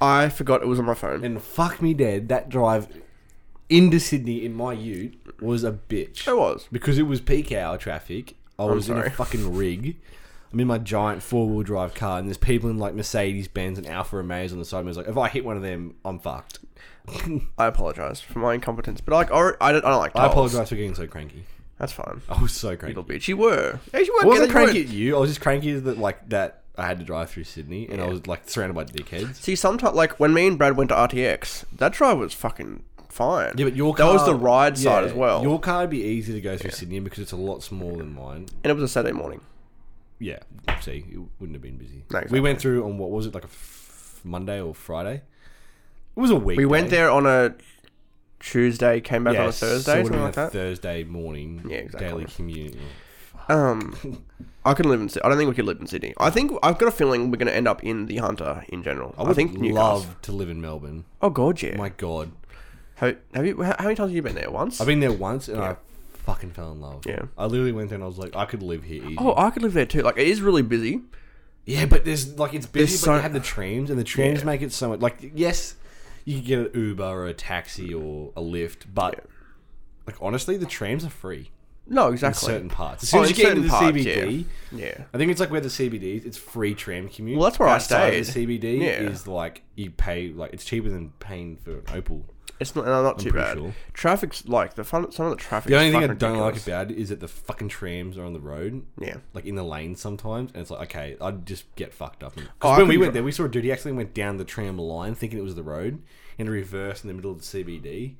[0.01, 1.23] I forgot it was on my phone.
[1.23, 2.87] And fuck me dead, that drive
[3.69, 6.27] into Sydney in my ute was a bitch.
[6.27, 6.67] It was.
[6.71, 8.35] Because it was peak hour traffic.
[8.59, 9.07] I was in sorry.
[9.07, 9.97] a fucking rig.
[10.53, 13.77] I'm in my giant four wheel drive car, and there's people in like Mercedes Benz
[13.77, 14.79] and Alfa Romeos on the side.
[14.79, 16.59] And I was like, if I hit one of them, I'm fucked.
[17.57, 20.15] I apologize for my incompetence, but like, I I don't, I don't like.
[20.15, 20.31] I tolls.
[20.53, 21.43] apologize for getting so cranky.
[21.77, 22.21] That's fine.
[22.29, 22.95] I was so cranky.
[22.95, 23.79] Little bitch, you were.
[23.93, 24.23] Yeah, you were.
[24.23, 25.15] I wasn't cranky at you.
[25.15, 28.07] I was just cranky that like that I had to drive through Sydney, and I
[28.07, 29.35] was like surrounded by dickheads.
[29.35, 33.53] See, sometimes like when me and Brad went to RTX, that drive was fucking fine.
[33.57, 36.01] Yeah, but your car, that was the ride side as well, Your car would be
[36.01, 38.47] easy to go through Sydney because it's a lot smaller than mine.
[38.63, 39.41] and it was a Saturday morning.
[40.19, 40.39] Yeah,
[40.81, 42.03] see, it wouldn't have been busy.
[42.11, 45.21] No, We went through on what was it like a f- Monday or Friday?
[46.15, 46.57] It was a week.
[46.57, 47.53] We went there on a
[48.39, 50.51] Tuesday, came back on a Thursday, something like that.
[50.51, 51.65] Thursday morning.
[51.67, 52.07] Yeah, exactly.
[52.07, 52.75] Daily commute.
[53.49, 54.23] Um,
[54.63, 55.09] I couldn't live in.
[55.09, 55.23] Sydney.
[55.25, 56.13] I don't think we could live in Sydney.
[56.17, 58.81] I think I've got a feeling we're going to end up in the Hunter in
[58.83, 59.13] general.
[59.17, 59.83] I I, would think Newcastle.
[59.83, 61.05] love to live in Melbourne.
[61.21, 61.75] Oh god, yeah.
[61.77, 62.31] My God,
[62.95, 63.61] Have, have you?
[63.61, 64.49] How, how many times have you been there?
[64.49, 64.79] Once.
[64.81, 65.71] I've been there once and Yeah.
[65.71, 65.75] I
[66.25, 67.05] fucking fell in love.
[67.05, 67.23] Yeah.
[67.37, 69.15] I literally went there and I was like, I could live here easy.
[69.17, 70.01] Oh, I could live there too.
[70.01, 71.01] Like it is really busy.
[71.65, 74.03] Yeah, but there's like it's busy, There's but so- you have the trams, and the
[74.03, 74.45] trams Yeah.
[74.45, 74.99] make it so much.
[74.99, 75.75] Like, yes,
[76.23, 79.25] you can get an Uber or a taxi or a lift, but
[80.05, 81.49] like honestly, the trams are free
[81.87, 82.45] No, in exactly.
[82.47, 83.03] certain parts.
[83.03, 85.03] As Oh, soon as in you get into the parts, CBD, Yeah.
[85.13, 86.25] I think it's like where the CBD is.
[86.25, 87.37] It's free tram commute.
[87.39, 88.47] Well, that's where I Outside of stayed.
[88.47, 89.09] The CBD Yeah.
[89.09, 92.25] is like you pay like it's cheaper than paying for an Opal.
[92.59, 93.57] It's not no, not too pretty bad.
[93.57, 93.73] sure.
[93.93, 95.11] Traffic's like the fun.
[95.11, 95.69] Some of the traffic.
[95.69, 96.67] The only is thing I fucking don't like ridiculous.
[96.67, 98.85] about it is that the fucking trams are on the road.
[98.99, 99.17] Yeah.
[99.33, 102.35] like in the lane sometimes, and it's like okay, I'd just get fucked up.
[102.35, 103.63] Because Oh, I when we couldn't went dri- there, we saw a dude.
[103.65, 106.01] He actually went down the tram line thinking it was the road
[106.37, 108.15] in reverse in the middle of the CBD.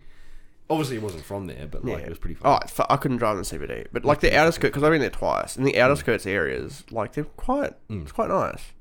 [0.70, 2.38] Obviously, it wasn't from there, but like it was pretty.
[2.44, 4.92] Oh, fu- I couldn't drive in the CBD, but like the outer skirt because I've
[4.92, 5.56] been there twice.
[5.58, 6.00] In the outer mm.
[6.00, 7.74] skirts areas, like they're quite.
[7.88, 8.02] Mm.
[8.02, 8.74] It's quite nice.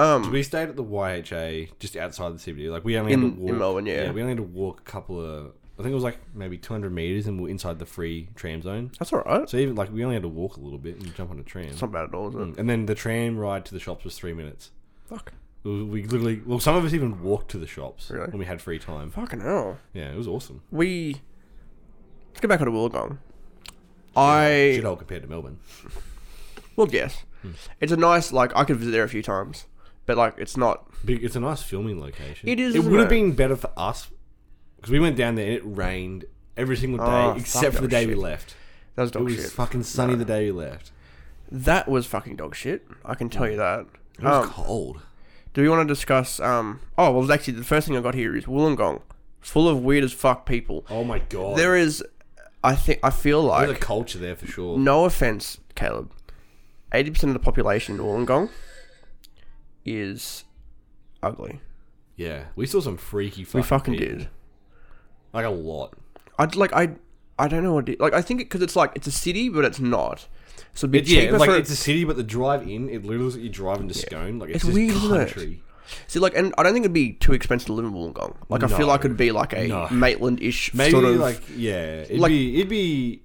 [0.00, 2.70] Um, we stayed at the YHA just outside the CBD.
[2.70, 3.50] Like we only In- had to walk.
[3.50, 4.10] in Melbourne, yeah.
[4.10, 5.52] we only had to walk a couple of.
[5.78, 8.60] I think it was like maybe 200 meters, and we are inside the free tram
[8.60, 8.90] zone.
[8.98, 9.48] that's all right.
[9.48, 11.42] So even like we only had to walk a little bit and jump on a
[11.42, 11.66] tram.
[11.68, 12.38] It's not bad at all, is it?
[12.38, 12.58] Mm.
[12.58, 14.70] And then the tram ride to the shops was three minutes.
[15.08, 15.32] Fuck.
[15.64, 18.26] We literally, well, some of us even walked to the shops Really?
[18.30, 19.10] when we had free time.
[19.10, 19.78] Fucking hell.
[19.94, 20.62] Yeah, it was awesome.
[20.70, 21.20] We.
[22.30, 23.18] Let's get back onto Wollongong.
[24.16, 25.58] I Shithole compared to Melbourne.
[26.76, 27.52] well, yes, Hmm.
[27.80, 29.66] it's a nice like I could visit there a few times,
[30.10, 30.86] but like it's not.
[31.04, 32.48] Big, it's a nice filming location.
[32.48, 34.08] It is, It isn't would have been better for us
[34.76, 36.24] because we went down there and it rained
[36.56, 38.18] every single day Oh, fuck, except for that the was day we shit.
[38.22, 38.54] left.
[38.96, 39.50] That was It dog was shit.
[39.52, 40.90] fucking sunny the day we left.
[41.50, 42.86] That was fucking dog shit.
[43.04, 43.86] I can tell you that.
[44.18, 45.00] It was Um, cold.
[45.54, 46.38] Do you want to discuss?
[46.40, 49.00] Um, oh, well, actually, the first thing I got here is Wollongong,
[49.40, 50.84] full of weird as fuck people.
[50.90, 51.56] Oh my god.
[51.56, 52.04] There is,
[52.62, 54.76] I think, I feel like There's like, a culture there for sure.
[54.78, 56.12] no offense, Caleb,
[56.92, 58.50] eighty percent of the population in Wollongong
[59.98, 60.44] is
[61.22, 61.60] ugly.
[62.16, 63.44] Yeah, we saw some freaky.
[63.44, 64.16] Fucking We fucking people.
[64.18, 64.28] did.
[65.32, 65.94] Like a lot.
[66.38, 66.90] I'd like I,
[67.38, 69.64] I don't know what it, like I think because it's like it's a city, but
[69.64, 70.26] it's not.
[70.74, 73.02] So it'd be yeah, cheaper like for it's a city, but the drive in, it
[73.04, 74.38] literally looks like you drive into Scone.
[74.38, 75.24] Like it's, It's weird, isn't it?
[75.32, 75.62] country.
[76.06, 78.36] See, like, and I don't think it'd be too expensive to live in Wollongong.
[78.48, 78.86] Like, I feel No.
[78.88, 79.88] like it'd be like a No.
[79.90, 81.16] Maitland-ish Maybe sort of.
[81.16, 83.22] like yeah, it'd like- be it'd be.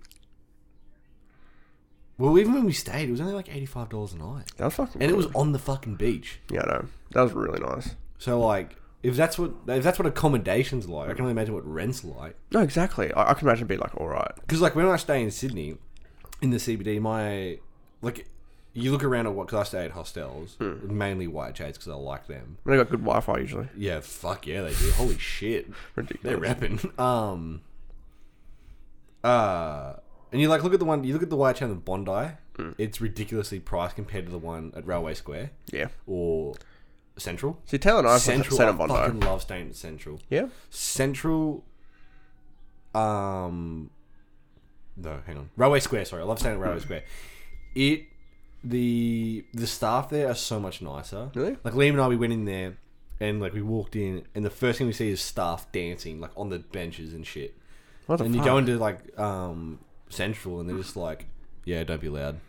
[2.17, 4.65] Well, even when we stayed, it was only like eighty five dollars a night, that
[4.65, 5.01] was fucking.
[5.01, 6.39] and it was on the fucking beach.
[6.49, 6.85] Yeah, I know.
[7.11, 7.95] That was really nice.
[8.19, 11.65] So like, if that's what if that's what accommodations like, I can only imagine what
[11.67, 12.35] rents like.
[12.51, 13.11] No, exactly.
[13.13, 14.31] I, I can imagine it'd be like all right.
[14.35, 15.77] Because like when I stay in Sydney,
[16.41, 17.59] in the CBD, my
[18.01, 18.27] like
[18.77, 20.97] you look around at what because I stay at hostels, Hmm.
[20.97, 22.57] mainly YHAs because I like them.
[22.65, 23.67] They got good Wi-Fi usually.
[23.75, 24.91] Yeah, fuck yeah, they do.
[24.91, 26.81] Holy shit, they're Ridiculous.
[26.83, 26.99] repping.
[26.99, 27.61] Um,
[29.23, 29.93] uh,
[30.31, 32.31] and you like look at the one you look at the YHA in Bondi.
[32.55, 32.71] Hmm.
[32.77, 35.87] It's ridiculously priced compared to the one at Railway Square Yeah.
[36.07, 36.55] or
[37.17, 37.61] Central.
[37.65, 38.93] See, Taylor and I Central, Central I Bondi.
[39.05, 40.19] fucking love staying at Central.
[40.29, 40.47] Yeah.
[40.69, 41.63] Central.
[42.93, 43.89] Um.
[44.97, 45.49] No, hang on.
[45.57, 46.05] Railway Square.
[46.05, 47.03] Sorry, I love staying at Railway Square.
[47.75, 48.05] It
[48.63, 51.29] the the staff there are so much nicer.
[51.35, 51.57] Really?
[51.63, 52.77] Like Liam and I, we went in there,
[53.19, 56.31] and like we walked in, and the first thing we see is staff dancing like
[56.37, 57.55] on the benches and shit.
[58.05, 58.45] What the and fuck?
[58.45, 61.25] you go into like um Central, and they're just like,
[61.65, 62.39] "Yeah, don't be loud."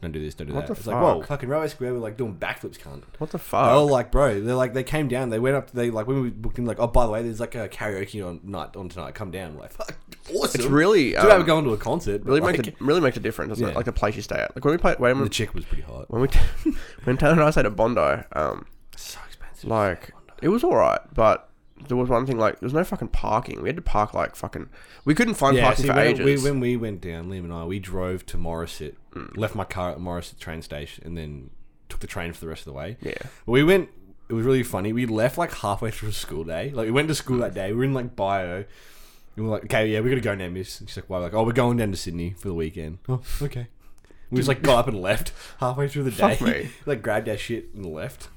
[0.00, 0.74] Don't do this, don't do What that.
[0.74, 1.28] the It's like, whoa, fuck?
[1.28, 3.04] fucking Railway Square, we're like doing backflips, cunt.
[3.18, 3.70] what the fuck?
[3.70, 5.30] Oh, like, bro, they're like, they came down.
[5.30, 5.70] They went up.
[5.70, 8.26] They like when we booked in, like, oh, by the way, there's like a karaoke
[8.26, 9.14] on night on tonight.
[9.14, 9.56] Come down.
[9.56, 9.94] Like, fuck,
[10.34, 10.60] awesome.
[10.60, 12.24] it's really Too bad we're um, going to a concert.
[12.24, 13.50] really makes like, a, really makes a difference.
[13.50, 13.76] Doesn't it?
[13.76, 14.56] Like the place you stay at.
[14.56, 16.10] Like when we play when we, the chick was pretty hot.
[16.10, 16.28] when we
[17.04, 19.70] when Taylor and I stayed at Bondi, um, So expensive.
[19.70, 20.10] like
[20.42, 21.48] it was all right, but
[21.88, 23.62] there was one thing like there was no fucking parking.
[23.62, 24.68] We had to park like fucking.
[25.04, 26.24] We couldn't find yeah, parking see, for when, ages.
[26.42, 29.36] we, when we went down, Liam and I, we drove to Morisset, Mm.
[29.36, 31.50] left my car at Morisset train station, and then
[31.90, 32.96] took the train for the rest of the way.
[33.02, 33.12] yeah.
[33.46, 33.90] We went.
[34.28, 34.92] It was really funny.
[34.94, 36.70] We left like halfway through a school day.
[36.70, 37.70] Like we went to school that day.
[37.72, 38.64] We were in like bio.
[39.36, 40.80] And we're like, okay, yeah, we gotta go now, miss.
[40.80, 41.18] And she's like, why?
[41.18, 42.98] We're like, oh, we're going down to Sydney for the weekend.
[43.08, 43.66] Oh, okay.
[44.30, 46.36] We just like got up and left halfway through the day.
[46.36, 46.70] Fuck me.
[46.86, 48.28] like grabbed our shit and left.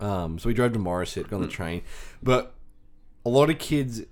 [0.00, 1.52] Um, so we drove to Morisset, got on the Hmm.
[1.52, 1.82] train,
[2.22, 2.54] but
[3.24, 4.02] a lot of kids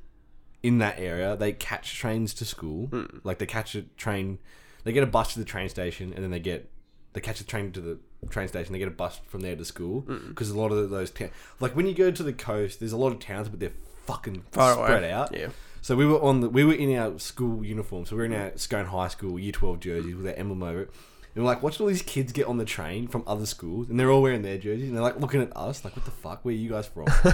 [0.63, 2.87] in that area they catch trains to school.
[2.89, 3.05] Hmm.
[3.25, 4.39] Like they catch a train,
[4.85, 6.71] they get a bus to the train station, and then they get
[7.15, 7.99] they catch a train to the
[8.29, 8.73] train station.
[8.73, 10.29] They get a bus from there to school Hmm.
[10.29, 12.97] because a lot of those towns, like when you go to the coast, there's a
[12.99, 13.73] lot of towns, but they're
[14.05, 14.85] fucking Far away.
[14.87, 15.35] spread out.
[15.35, 15.49] Yeah.
[15.81, 18.05] So we were on the we were in our school uniform.
[18.05, 20.83] So we were in our Scone High School Year Twelve jerseys with our emblem over
[20.83, 20.91] it.
[21.39, 24.01] And we're like watching all these kids get on the train from other schools, and
[24.01, 26.45] they're all wearing their jerseys, and they're like looking at us, like, "What the fuck?
[26.45, 27.05] Where are you guys from?"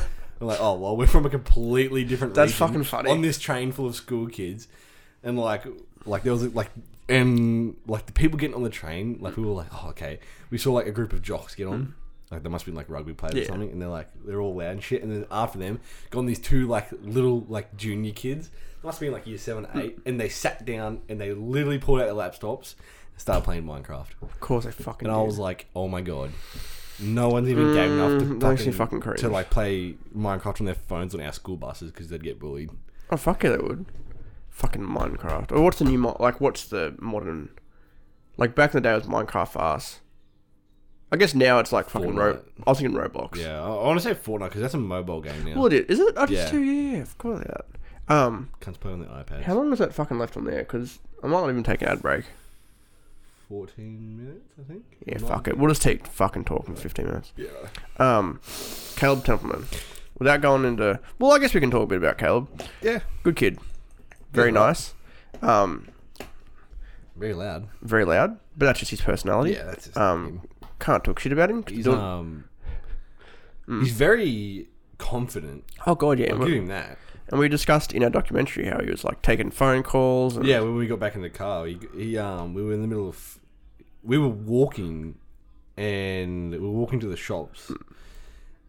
[0.41, 3.11] we're like, "Oh, well, we're from a completely different." That's region fucking funny.
[3.11, 4.69] On this train full of school kids,
[5.23, 5.65] and like,
[6.05, 6.71] like there was like,
[7.09, 10.19] and like the people getting on the train, like we were like, "Oh, okay."
[10.51, 11.95] We saw like a group of jocks get on.
[12.31, 13.39] Like there must be like rugby players Hmm.
[13.39, 13.45] Yeah.
[13.45, 15.03] or something, and they're like they're all loud and shit.
[15.03, 18.51] And then after them, gone these two like little like junior kids,
[18.83, 19.79] must be in like year seven, Hmm.
[19.79, 22.75] eight, and they sat down and they literally pulled out their laptops
[23.17, 24.09] started playing Minecraft.
[24.23, 25.09] Of course, I fucking.
[25.09, 25.27] And I did.
[25.27, 26.31] was like, oh my god,
[27.01, 29.21] no one's even game enough Mm, to that makes me fucking, cringe.
[29.21, 32.71] to like play Minecraft on their phones on our school buses because they'd get bullied.
[33.11, 33.87] Oh fuck yeah, they would.
[34.51, 35.53] Fucking Minecraft.
[35.53, 36.41] Or what's the new mo- like?
[36.41, 37.51] What's the modern?
[38.37, 40.01] Like back in the day, it was Minecraft for us.
[41.13, 42.43] I guess now it's like fucking Ro- Fortnite.
[42.67, 43.37] I was thinking Roblox.
[43.37, 45.55] Yeah, I, I want to say Fortnite because that's a mobile game now.
[45.57, 45.99] Well, it is.
[46.01, 46.19] Is it?
[46.19, 46.51] I just Yeah.
[46.51, 46.63] too.
[46.63, 47.67] Yeah, yeah, of course that.
[48.07, 49.43] Um, Can't play on the iPad.
[49.43, 50.59] how long is that fucking left on there?
[50.59, 52.25] Because I might not even take an ad break.
[53.49, 54.85] Fourteen minutes, I think.
[55.07, 55.59] Yeah, Might fuck it.
[55.59, 57.33] We'll just take fucking talking fifteen minutes.
[57.37, 57.49] Yeah.
[57.99, 58.41] Um,
[58.97, 59.67] Caleb Templeman.
[60.19, 62.49] Without going into, well, I guess we can talk a bit about Caleb.
[62.81, 63.01] Yeah.
[63.25, 63.59] Good kid,
[64.33, 64.95] very Yeah, nice.
[65.43, 65.89] Um,
[67.17, 67.69] Very loud.
[67.83, 69.53] very loud, but that's just his personality.
[69.55, 70.41] Yeah, that's just Um, him.
[70.79, 71.65] can't talk shit about him.
[71.69, 72.45] He's um,
[73.69, 73.83] Mm.
[73.83, 75.65] he's very confident.
[75.87, 76.33] oh god, yeah.
[76.33, 76.97] I'll give him that.
[77.35, 80.37] And we discussed in our documentary how he was like taking phone calls.
[80.37, 82.81] And, Yeah, when we got back in the car, he, he um, we were in
[82.81, 83.39] the middle of,
[84.05, 85.17] we were walking,
[85.77, 87.73] and we were walking to the shops,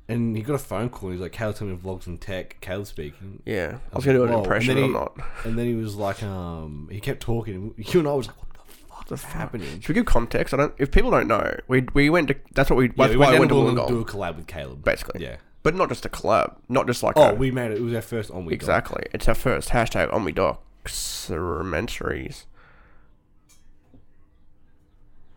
[0.07, 1.09] and he got a phone call.
[1.09, 3.77] and He's like, "Caleb, tell me vlogs and tech." Caleb speaking, yeah.
[3.93, 5.45] I was gonna do an Whoa, and impression, then but I'm he- not.
[5.45, 7.73] and then he was like, um, he kept talking.
[7.77, 10.53] You and I was like, "What the fuck is happening?" Should we give context?
[10.53, 10.73] I don't.
[10.79, 12.35] If people don't know, we we went to.
[12.53, 12.85] That's what we.
[12.87, 14.83] Yeah, that's we why went I went to to Wollongong do a collab with Caleb.
[14.83, 15.23] Basically.
[15.23, 15.37] Yeah.
[15.65, 16.57] But not just a collab.
[16.69, 17.17] Not just like.
[17.17, 17.79] Oh, a, we made it.
[17.79, 18.53] It was our first on week.
[18.53, 19.03] exactly.
[19.13, 22.45] It's our first hashtag OmniDocumentaries.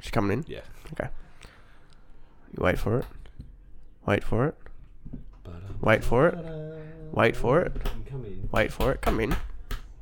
[0.00, 0.44] She coming in?
[0.46, 0.60] Yeah.
[0.92, 1.08] Okay.
[2.52, 3.06] You wait for it.
[4.04, 4.54] Wait for it.
[5.80, 6.36] Wait for it.
[7.10, 7.72] Wait for it.
[8.10, 8.50] Come in.
[8.52, 9.00] Wait for it.
[9.00, 9.34] Come in.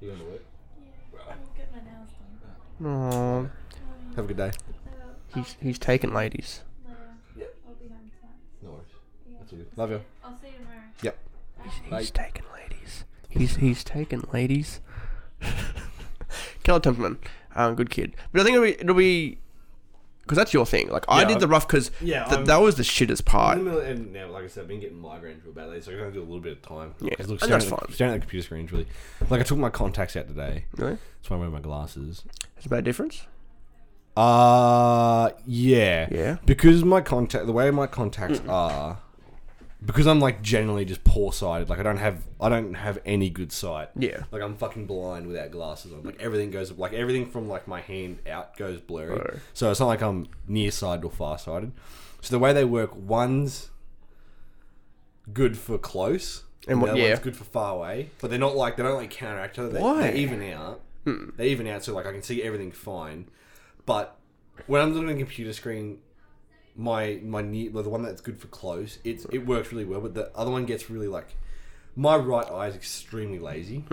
[0.00, 0.42] You gonna work?
[1.20, 2.10] I'll get my nails
[2.80, 2.84] done.
[2.84, 3.48] Oh,
[4.16, 4.48] Have a good day.
[4.48, 4.50] Uh,
[5.36, 6.62] he's he's taken ladies.
[6.84, 6.98] Later.
[7.68, 8.34] I'll be home tonight.
[8.60, 8.90] No worries.
[9.50, 9.76] That's.
[9.76, 10.00] Love you.
[10.24, 10.80] I'll see you tomorrow.
[11.02, 11.18] Yep.
[11.90, 11.98] Bye.
[12.00, 13.04] He's taken ladies.
[13.28, 14.80] He's he's taken ladies.
[16.64, 17.18] Caleb Templeman,
[17.54, 18.14] um, good kid.
[18.32, 19.38] But I think it'll be it'll be
[20.22, 20.88] because that's your thing.
[20.88, 23.58] Like I Yeah, did the rough because yeah, th- I'm- that was the shittest part.
[23.58, 26.20] And now, like I said, I've been getting migraines real badly, so I'm gonna do
[26.20, 26.94] a little bit of time.
[27.00, 27.94] Yeah, 'Cause look, and staring that's at the- fine.
[27.94, 28.86] Staring at the computer screen's really.
[29.30, 30.64] Like I took my contacts out today.
[30.76, 32.24] Really, That's why I'm wearing my glasses.
[32.56, 33.26] it's a bad difference.
[34.16, 36.08] Uh yeah.
[36.10, 36.36] Yeah.
[36.46, 38.98] Because my contact, the way my contacts are,
[39.84, 41.68] because I'm like generally just poor sighted.
[41.68, 43.90] Like I don't have, I don't have any good sight.
[43.94, 44.24] Yeah.
[44.32, 46.02] Like I'm fucking blind without glasses on.
[46.02, 49.18] Like everything goes, like everything from like my hand out goes blurry.
[49.18, 49.34] Right.
[49.54, 51.72] So it's not like I'm nearsighted or farsighted.
[52.20, 53.70] So the way they work, one's
[55.32, 57.08] good for close, And the yeah.
[57.10, 58.10] one's good for far away.
[58.20, 59.68] But they're not like they don't like counteract each other.
[59.70, 60.10] They, Why?
[60.10, 60.80] They even out.
[61.04, 61.30] Hmm.
[61.36, 63.28] They even out, so like I can see everything fine.
[63.84, 64.16] But
[64.66, 65.98] when I'm looking at a computer screen,
[66.76, 70.00] my my well, the one that's good for close, it's it works really well.
[70.00, 71.36] But the other one gets really like
[71.94, 73.84] my right eye is extremely lazy.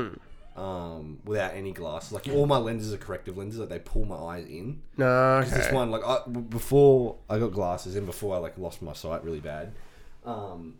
[0.56, 4.16] Um, without any glasses, like all my lenses are corrective lenses, like they pull my
[4.16, 4.82] eyes in.
[4.98, 8.84] No, Because this one, like I, before I got glasses and before I like lost
[8.84, 9.72] my sight really bad,
[10.26, 10.76] um,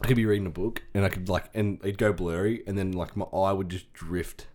[0.00, 2.78] I could be reading a book and I could like and it'd go blurry and
[2.78, 4.46] then like my eye would just drift.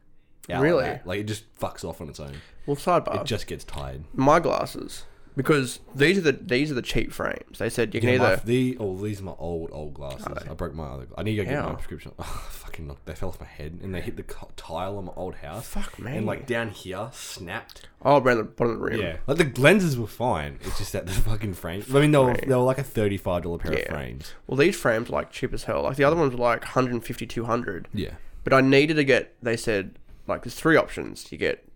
[0.50, 0.84] Out like Really?
[0.86, 1.08] that.
[1.08, 2.36] like it just fucks off on its own.
[2.66, 3.20] Well, sidebar.
[3.22, 4.06] It just gets tired.
[4.14, 5.04] my glasses
[5.36, 7.58] because these are the these are the cheap frames.
[7.60, 10.26] They said you can Yeah, my, either the oh these are my old old glasses.
[10.28, 10.50] Are they?
[10.50, 11.08] I broke my other.
[11.18, 11.70] I need to go get How?
[11.70, 12.12] my prescription.
[12.20, 15.06] Oh, fucking knocked- they fell off my head and they hit the co- tile on
[15.06, 15.68] my old house.
[15.68, 16.18] Fuck me.
[16.18, 17.88] And like down here snapped.
[18.04, 19.00] oh around the bottom of the rim.
[19.02, 20.58] Yeah, like the lenses were fine.
[20.64, 21.94] It's just that the fucking frames.
[21.94, 23.80] I mean, they were, they were like a thirty-five dollar pair Yeah.
[23.80, 24.34] of frames.
[24.48, 25.84] Well, these frames are like cheap as hell.
[25.84, 27.88] Like the other ones were like 150, 200.
[27.94, 28.12] Yeah,
[28.44, 29.36] But I needed to get.
[29.42, 31.32] They said like there's three options.
[31.32, 31.68] You get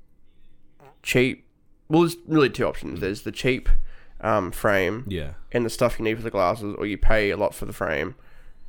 [1.04, 1.47] cheap.
[1.90, 3.00] Well, there's really two options.
[3.00, 3.70] There's the cheap
[4.22, 7.38] um, frame yeah, and the stuff you need for the glasses, or you pay a
[7.38, 8.16] lot for the frame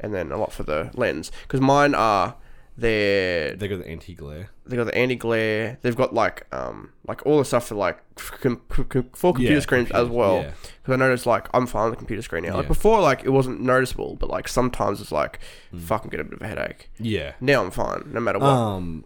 [0.00, 1.32] and then a lot for the lens.
[1.42, 2.36] Because mine are
[2.76, 4.50] they're they got the anti-glare.
[4.66, 5.78] they got the anti glare.
[5.82, 7.98] They've got like um like all the stuff for like
[8.40, 10.36] com- com- for computer Yeah, screens as computers, well.
[10.42, 10.50] yeah.
[10.82, 12.54] Because I noticed like I'm fine with the computer screen now.
[12.56, 15.40] Like before, like it wasn't noticeable, but like sometimes it's like
[15.74, 15.80] Mm.
[15.80, 16.88] fuck, I'm a bit of a headache.
[17.00, 17.32] Yeah.
[17.40, 18.46] Now I'm fine, no matter what.
[18.48, 19.04] Um,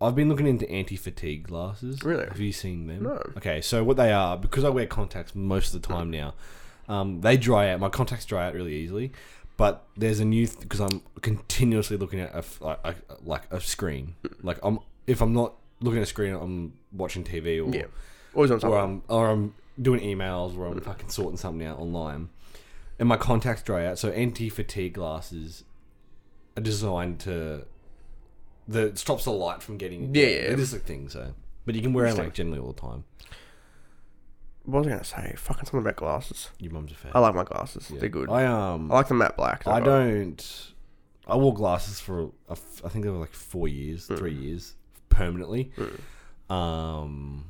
[0.00, 2.02] I've been looking into anti-fatigue glasses.
[2.02, 2.26] Really?
[2.26, 3.02] Have you seen them?
[3.02, 3.22] No.
[3.36, 6.34] Okay, so what they are, because I wear contacts most of the time now,
[6.88, 7.80] um, they dry out.
[7.80, 9.12] My contacts dry out really easily.
[9.56, 13.60] But there's a new because I'm continuously looking at a, f- like a, like a
[13.60, 14.14] screen.
[14.40, 17.86] Like I'm if I'm not looking at a screen, I'm watching TV or yeah,
[18.34, 18.78] always on or.
[18.78, 22.28] I'm or I'm doing emails or I'm fucking sorting something out online,
[23.00, 23.98] and my contacts dry out.
[23.98, 25.64] So anti fatigue glasses
[26.56, 27.64] are designed to
[28.68, 30.52] the stops the light from getting Yeah, yeah.
[30.52, 31.08] It is a thing.
[31.08, 31.32] So,
[31.66, 33.04] but you can wear them like generally all the time.
[34.64, 35.34] what was I gonna say?
[35.36, 36.50] Fucking something about glasses.
[36.58, 37.12] Your mum's a fan.
[37.14, 37.90] I like my glasses.
[37.90, 38.00] Yeah.
[38.00, 38.28] They're good.
[38.30, 38.92] I, um.
[38.92, 39.66] I like the matte black.
[39.66, 40.72] I don't.
[41.26, 44.74] I wore glasses for a f- I think they were like four years, three years
[45.10, 45.72] permanently.
[46.48, 47.44] Um,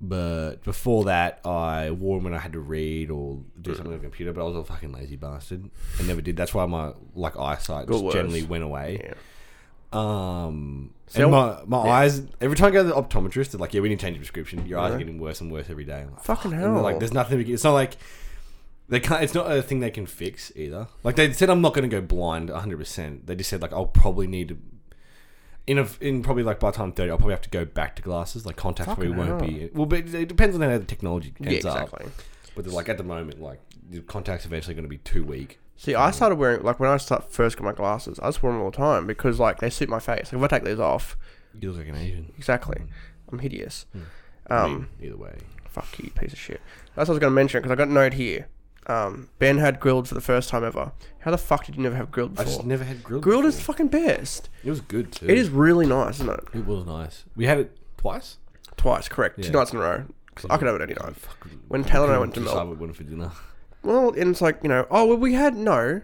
[0.00, 3.98] but before that, I wore them when I had to read or do something on
[3.98, 4.32] the computer.
[4.32, 6.36] But I was a fucking lazy bastard and never did.
[6.36, 9.00] That's why my like eyesight just generally went away.
[9.04, 9.14] Yeah.
[9.92, 11.92] Um, So- and my my yeah.
[11.92, 14.14] eyes every time I go to the optometrist, they're like, "Yeah, we need to change
[14.16, 14.64] your prescription.
[14.66, 16.80] Your eyes are getting worse and worse every day." I'm like, Fucking hell.
[16.82, 17.38] like, there's nothing.
[17.38, 17.96] We can, it's not like
[18.88, 19.22] they can't.
[19.22, 20.86] It's not a thing they can fix either.
[21.02, 22.78] Like they said, I'm not going to go blind 100.
[22.78, 24.58] percent They just said like I'll probably need to.
[25.66, 27.94] In a, in probably like by the time 30, I'll probably have to go back
[27.96, 28.46] to glasses.
[28.46, 29.50] Like contacts probably Fucking won't hell.
[29.50, 29.70] be.
[29.74, 31.82] Well, but it depends on how the technology yeah, ends up.
[31.84, 32.06] exactly.
[32.56, 35.58] But they're like at the moment, like the contacts eventually going to be too weak.
[35.82, 38.52] See, I started wearing like when I start first got my glasses, I just wore
[38.52, 40.30] them all the time because like they suit my face.
[40.30, 41.16] Like if I take these off,
[41.58, 42.32] You look like an Asian.
[42.36, 42.82] exactly,
[43.32, 43.86] I'm hideous.
[44.48, 45.38] I Um, mean, either way.
[45.70, 46.60] fuck you, piece of shit.
[46.94, 48.48] That's what I was gonna mention because I got a note here.
[48.88, 50.92] Um, Ben had Grill'd for the first time ever.
[51.20, 52.42] How the fuck did you never have Grill'd before?
[52.42, 52.58] I before?
[52.58, 53.22] just never had Grill'd.
[53.22, 54.50] Grill'd is the fucking best.
[54.62, 55.28] It was good too.
[55.28, 56.40] It is really nice, isn't it?
[56.58, 57.24] It was nice.
[57.36, 58.36] We had it twice.
[58.76, 59.42] Twice, correct.
[59.42, 60.04] Two nights in a row.
[60.34, 61.14] 'Cause I could have it any time.
[61.14, 62.68] Fuck, When Taylor and I went to Melbourne.
[62.68, 63.30] what we wanted for dinner.
[63.82, 66.02] Well, and it's like you know, oh well, we had no.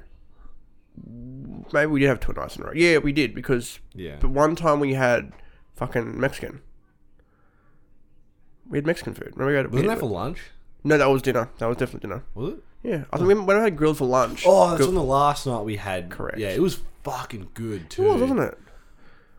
[1.72, 2.72] Maybe we did have two nights in a row.
[2.74, 4.16] Yeah, we did because Yeah.
[4.20, 5.32] But one time we had
[5.74, 6.60] fucking Mexican.
[8.68, 9.32] We had Mexican food.
[9.36, 10.40] Remember we had, we Wasn't had- that for lunch?
[10.84, 11.48] No, that was dinner.
[11.58, 12.22] That was definitely dinner.
[12.34, 12.58] Was it?
[12.82, 14.44] Yeah, I think we when I had Grill'd for lunch.
[14.46, 16.10] Oh, that's Grill- on the last night we had.
[16.10, 16.38] Correct.
[16.38, 18.04] Yeah, it was fucking good it too.
[18.04, 18.56] was, wasn't it?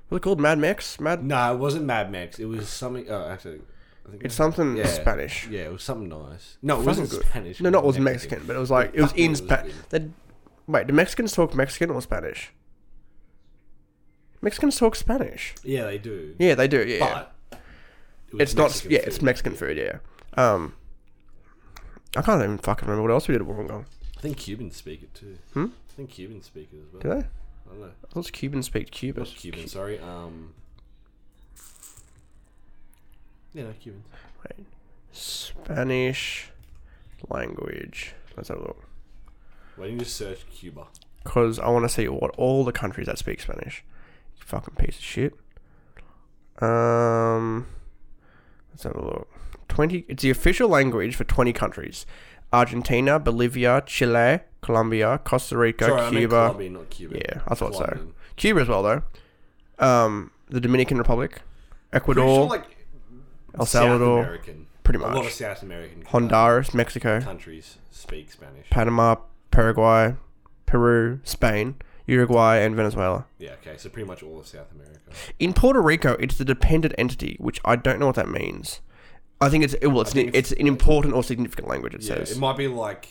[0.10, 1.00] Was it called Mad Mex?
[1.00, 1.23] Mad.
[1.23, 2.39] No, it wasn't Mad Max.
[2.39, 3.06] It was something.
[3.10, 3.62] Oh, actually,
[4.21, 4.87] It's something Yeah.
[4.87, 5.47] Spanish.
[5.47, 6.57] Yeah, it was something nice.
[6.61, 7.25] No, it Fucking wasn't good.
[7.25, 7.61] Spanish.
[7.61, 9.73] No, not it was Mexican, but it was like it was Fucking in was Spanish.
[10.67, 12.51] Wait, do Mexicans talk Mexican or Spanish?
[14.41, 15.55] Mexicans talk Spanish.
[15.63, 16.35] Yeah, they do.
[16.39, 16.85] Yeah, they do.
[16.85, 17.59] Yeah, But
[18.29, 18.63] it was it's not.
[18.69, 19.25] Mexican Yeah, it's food.
[19.25, 19.77] Mexican food.
[19.77, 19.97] Yeah.
[20.35, 20.73] Um,
[22.15, 23.85] I can't even fucking remember what else we did at Wollongong.
[24.17, 25.37] I think Cubans speak it too.
[25.53, 25.65] Hmm?
[25.89, 27.01] I think Cubans speak it as well.
[27.01, 27.15] Do they?
[27.27, 27.91] I don't know.
[28.09, 29.21] I thought Cubans speak Cuba.
[29.21, 29.99] Not Cuban, sorry.
[29.99, 30.53] Um.
[33.57, 34.05] Yeah, no, Cubans.
[34.43, 34.67] Wait.
[35.11, 36.51] Spanish
[37.27, 38.13] language.
[38.35, 38.83] Let's have a look.
[39.75, 40.85] Why don't you just search Cuba?
[41.23, 43.83] Because I want to see what all the countries that speak Spanish.
[44.37, 45.33] You fucking piece of shit.
[46.61, 47.65] Um,
[48.69, 49.27] let's have a look.
[49.67, 50.05] Twenty.
[50.07, 52.05] It's the official language for twenty countries:
[52.53, 56.35] Argentina, Bolivia, Chile, Colombia, Costa Rica, Sorry, I meant Cuba.
[56.35, 57.21] Colombian, not Cuban.
[57.25, 57.85] Yeah, I thought so.
[57.85, 58.13] Colombian.
[58.35, 59.03] Cuba as well, though.
[59.79, 61.43] Um, the Dominican Republic, Pretty
[61.93, 62.76] Ecuador, sure, like
[63.59, 64.67] El South Salvador, American.
[64.83, 65.33] pretty A lot of much.
[65.33, 68.69] South American Honduras, Mexico, countries speak Spanish.
[68.69, 69.15] Panama,
[69.51, 70.15] Paraguay,
[70.65, 73.25] Peru, Spain, Uruguay, and Venezuela.
[73.39, 74.99] Yeah, okay, so pretty much all of South America.
[75.39, 78.81] In Puerto Rico, it's the dependent entity, which I don't know what that means.
[79.39, 81.93] I think it's well, it's, think an, it's, it's- an important or significant language.
[81.93, 82.31] It Yeah, says.
[82.31, 83.07] it might be like.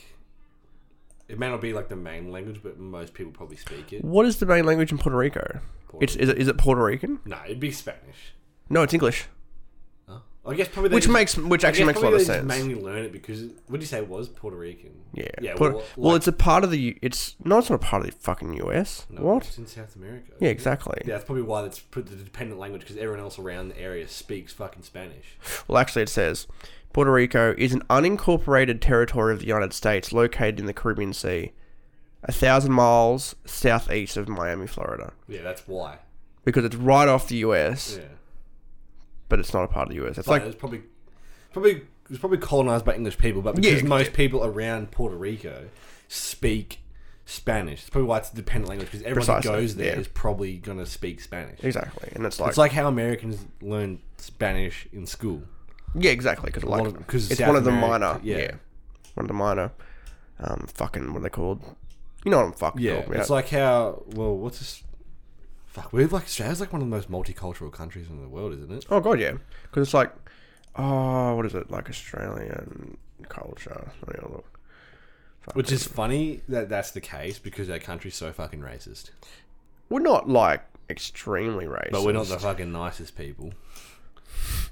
[1.28, 4.04] It may not be like the main language, but most people probably speak it.
[4.04, 5.61] What is the main language in Puerto Rico?
[5.88, 7.18] Puerto It's is it, is it Puerto Rican?
[7.24, 8.32] No, it'd be Spanish.
[8.70, 9.26] No, it's English?
[10.46, 12.22] I guess probably they which just- makes which I actually guess makes a lot probably
[12.22, 12.46] of they sense.
[12.48, 14.90] just mainly learn it because what did you say it was Puerto Rican?
[15.12, 15.54] yeah, yeah.
[15.59, 16.78] Well, well, like- it's a part of the.
[16.78, 19.06] U- It's no, it's not a part of the fucking US.
[19.11, 19.46] No, what?
[19.46, 20.24] It's in South America.
[20.28, 20.50] Yeah, isn't it?
[20.50, 21.02] exactly.
[21.04, 24.06] Yeah, that's probably why it's put the dependent language because everyone else around the area
[24.09, 25.37] speaks fucking Spanish.
[25.68, 26.46] Well, actually, it says
[26.92, 31.52] Puerto Rico is an unincorporated territory of the United States located in the Caribbean Sea,
[32.22, 35.12] a thousand miles southeast of Miami, Florida.
[35.28, 35.98] Yeah, that's why.
[36.44, 38.04] Because it's right off the US, Yeah,
[39.29, 40.19] but it's not a part of the US.
[40.19, 40.83] It's but like it's probably
[41.53, 44.17] probably it was probably colonized by English people, but Yeah, because most yeah.
[44.17, 45.67] people around Puerto Rico
[46.09, 46.81] speak
[47.25, 50.07] Spanish, it's probably why it's a dependent language because everyone that Precisely, goes there is
[50.07, 50.12] yeah.
[50.15, 51.59] probably gonna speak Spanish.
[51.65, 55.43] exactly, and it's like, it's like how Americans learn Spanish in school.
[55.95, 56.47] yeah, exactly.
[56.47, 58.37] Because like of- it's South one of the America- minor, yeah.
[58.39, 58.51] yeah.
[59.15, 59.73] one of the minor,
[60.39, 61.62] um, fucking what are they called?
[62.25, 63.21] You know what I'm fucking Yeah, talking about?
[63.21, 64.83] it's like how well, what's this?
[65.77, 68.73] Fuck, we're like Australia's like one of the most multicultural countries in the world, isn't
[68.73, 68.87] it?
[68.89, 69.33] oh god, yeah,
[69.65, 70.11] because it's like,
[70.75, 72.97] oh, what is it like Australian
[73.29, 73.93] culture?
[74.07, 74.59] Let me look.
[75.53, 79.11] Which is funny that that's the case because our country's so fucking racist.
[79.91, 83.53] We're not like extremely racist, But we're not the fucking nicest people.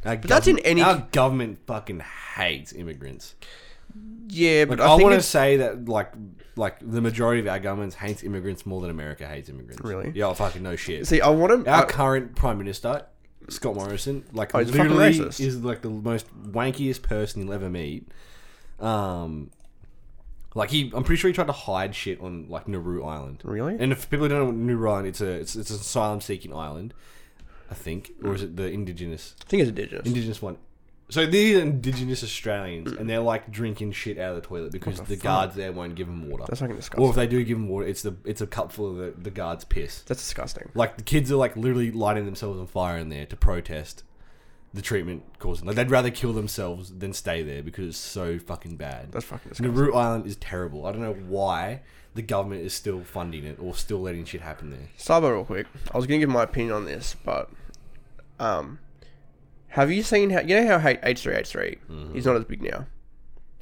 [0.07, 2.01] Our But that's in any- Our government fucking
[2.37, 3.35] hates immigrants.
[4.29, 6.13] Yeah, but Like, I, I, want to say that like
[6.57, 9.85] like the majority of our governments hates immigrants more than America hates immigrants.
[9.85, 10.13] Really?
[10.15, 11.07] Yeah, oh, fucking no shit.
[11.07, 11.21] see.
[11.21, 11.71] I want to.
[11.71, 13.07] Our current prime minister,
[13.49, 18.09] Scott Morrison, like Oh, literally is like the most wankiest person you'll ever meet.
[18.81, 19.51] Um,
[20.55, 23.43] like he, I'm pretty sure he tried to hide shit on like Nauru Island.
[23.45, 23.77] Really?
[23.79, 26.55] And if people don't know what Nauru Island, it's a it's, it's an asylum seeking
[26.55, 26.95] island,
[27.71, 30.07] I think, or is it the indigenous I think it's indigenous.
[30.07, 30.57] indigenous one?
[31.11, 34.99] So these are indigenous Australians, and they're like drinking shit out of the toilet because
[34.99, 35.23] the the, fuck?
[35.23, 36.45] guards there won't give them water.
[36.49, 37.05] That's fucking disgusting.
[37.05, 39.15] Or if they do give them water, it's the it's a cup full of the,
[39.21, 40.03] the guards' piss.
[40.03, 40.71] That's disgusting.
[40.75, 44.03] Like the kids are like literally lighting themselves on fire in there to protest
[44.73, 45.67] the treatment causing.
[45.67, 49.13] Like they'd rather kill themselves than stay there because it's so fucking bad.
[49.13, 49.75] That's fucking disgusting.
[49.75, 50.87] Nauru Island is terrible.
[50.87, 51.83] I don't know why
[52.15, 54.89] the government is still funding it or still letting shit happen there.
[54.99, 55.67] Sidebar real quick.
[55.93, 57.51] I was gonna give my opinion on this, but
[58.41, 58.79] um,
[59.75, 61.79] have you seen how you know how H three H three?
[61.89, 62.29] He's mm-hmm.
[62.29, 62.87] not as big now.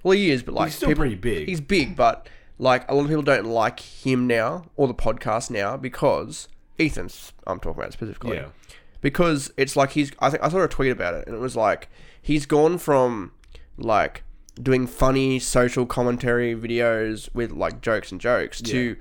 [0.02, 1.48] Well, he is, but like He's still people, pretty big.
[1.48, 5.50] He's big, but like a lot of people don't like him now or the podcast
[5.50, 6.48] now because
[6.78, 7.32] Ethan's.
[7.46, 8.36] I'm talking about specifically.
[8.36, 8.48] Yeah.
[9.00, 11.56] because it's like he's I think I saw a tweet about it and it was
[11.56, 11.88] like
[12.20, 13.32] he's gone from
[13.78, 14.22] like
[14.62, 18.96] doing funny social commentary videos with like jokes and jokes to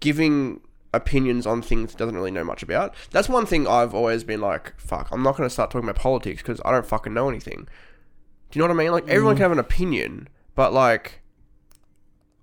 [0.00, 2.94] giving opinions on things doesn't really know much about.
[3.10, 6.00] That's one thing I've always been like, fuck, I'm not going to start talking about
[6.00, 7.68] politics because I don't fucking know anything.
[8.50, 8.92] Do you know what I mean?
[8.92, 9.44] Like everyone can mm.
[9.44, 11.20] have an opinion, but like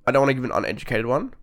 [0.05, 1.33] I don't want to give an uneducated one.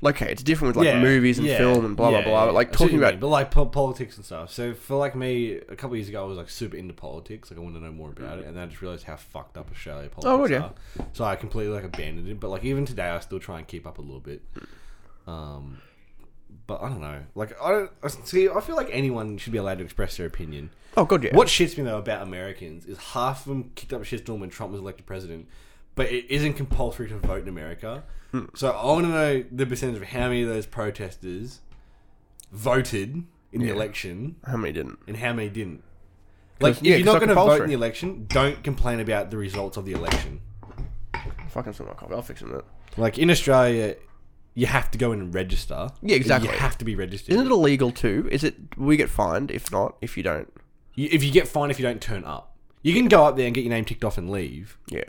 [0.00, 2.40] Like, okay, it's different with like movies and yeah, film and blah blah yeah, blah.
[2.40, 2.46] yeah.
[2.46, 4.52] But like I see what talking you mean, about but like po- politics and stuff.
[4.52, 7.50] So for like me, a couple years ago, I was like super into politics.
[7.50, 9.56] Like I wanted to know more about it, and then I just realized how fucked
[9.56, 10.66] up Australia oh, politics Oh,
[10.98, 11.02] ya?
[11.02, 11.06] are.
[11.14, 12.38] So I completely like abandoned it.
[12.38, 14.42] But like even today, I still try and keep up a little bit.
[15.26, 15.80] Um,
[16.66, 17.22] but I don't know.
[17.34, 18.48] Like I don't I see.
[18.48, 20.70] I feel like anyone should be allowed to express their opinion.
[20.96, 24.02] oh god yeah What shits me though about Americans is half of them kicked up
[24.02, 25.46] a shitstorm when Trump was elected president,
[25.94, 28.04] but it isn't compulsory to vote in America.
[28.32, 28.46] Hmm.
[28.54, 31.60] So I want to know the percentage of how many of those protesters
[32.52, 35.82] voted in the election how many didn't and how many didn't.
[36.60, 39.36] Like, if yeah, you're not going to vote in the election, don't complain about the
[39.36, 40.40] results of the election.
[41.50, 42.14] Fucking my coffee.
[42.14, 42.64] I'll fix it.
[42.96, 43.96] Like in Australia,
[44.54, 45.88] you have to go in and register.
[46.02, 46.50] Yeah, exactly.
[46.50, 47.34] You have to be registered.
[47.34, 48.28] Isn't it illegal too?
[48.30, 48.54] Is it?
[48.76, 49.96] We get fined if not.
[50.00, 50.52] If you don't.
[50.94, 53.46] You- if you get fined if you don't turn up, you can go up there
[53.46, 54.78] and get your name ticked off and leave.
[54.88, 55.02] Yeah.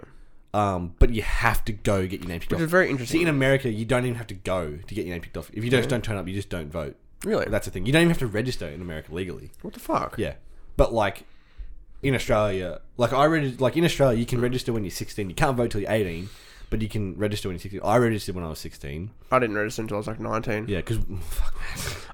[0.53, 2.63] Um, but you have to go get your name ticked Which off.
[2.65, 3.21] is very See, interesting.
[3.23, 5.51] in America, you don't even have to go to get your name ticked off.
[5.53, 6.95] If you just don't turn up, you just don't vote.
[7.25, 7.45] really?
[7.49, 7.85] That's the thing.
[7.85, 9.51] You don't even have to register in America legally.
[9.63, 10.15] what the fuck?
[10.17, 10.35] Yeah,
[10.77, 11.25] but like
[12.01, 15.29] in Australia, like I read, like in Australia, you can register when you're 16.
[15.29, 16.29] You can't vote till you're 18,
[16.75, 17.79] but you can register when you're 16.
[17.83, 19.09] I registered when I was 16.
[19.31, 20.65] I didn't register until I was like 19.
[20.67, 21.55] Yeah, because fuck,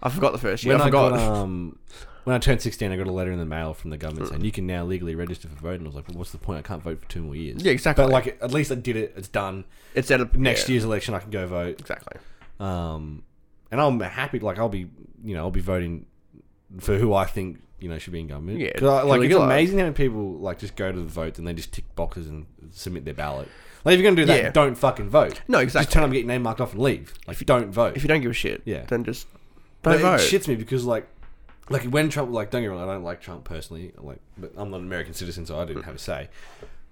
[0.04, 0.76] I forgot the first year.
[0.76, 1.10] when I I, forgot.
[1.12, 1.80] got um
[2.26, 4.46] when I turned 16, I got a letter in the mail from the government saying
[4.46, 5.82] you can now legally register for voting.
[5.82, 6.60] I was like, well, what's the point?
[6.60, 7.64] I can't vote for two more years.
[7.64, 8.06] Yeah, exactly.
[8.06, 9.14] But like, at least I did it.
[9.18, 9.66] It's done.
[9.96, 11.80] it's at a, Next yeah, year's election, I can go vote.
[11.80, 12.22] Exactly.
[12.60, 13.24] Um,
[13.72, 14.38] and I'm happy.
[14.38, 14.88] Like, I'll be,
[15.24, 16.06] you know, I'll be voting
[16.80, 18.60] for who I think you know should be in government.
[18.60, 21.48] Yeah, I, like it's amazing how many people like just go to the vote and
[21.48, 23.50] they just tick boxes and submit their ballot.
[23.84, 24.50] Like, if you're gonna do that, Yeah.
[24.52, 25.42] don't fucking vote.
[25.48, 25.66] No, exactly.
[25.66, 25.94] Just exactly.
[25.94, 27.14] turn up, and get your name marked off, and leave.
[27.28, 28.84] Like, if you don't vote, If you don't give a shit, Yeah.
[28.88, 29.28] then just
[29.84, 30.20] don't vote.
[30.22, 31.08] it shits me because like,
[31.70, 33.94] like when Trump, like, don't get me wrong, I don't like Trump personally.
[33.98, 36.30] Like, but I'm not an American citizen, so I didn't have a say.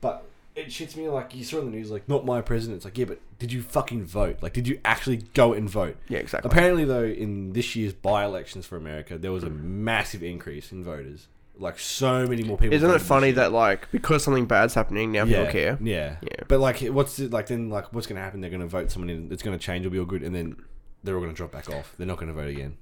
[0.02, 0.26] But
[0.56, 2.78] it shits me like you saw in the news, like, not my president.
[2.78, 4.38] It's like, yeah, but did you fucking vote?
[4.42, 5.96] Like, did you actually go and vote?
[6.08, 6.50] yeah, exactly.
[6.50, 11.28] Apparently, though, in this year's by-elections for America, there was a massive increase in voters.
[11.60, 12.74] Like, so many more people.
[12.74, 15.78] Isn't it funny that like because something bad's happening now yeah, people care?
[15.82, 16.44] Yeah, Yeah.
[16.48, 17.48] But like, what's it like?
[17.48, 18.40] Then like, what's going to happen?
[18.40, 19.32] They're going to vote someone in.
[19.32, 19.86] It's going to change.
[19.86, 20.56] It'll be all good, and then
[21.04, 21.94] they're all going to drop back off.
[21.98, 22.78] They're not going to vote again.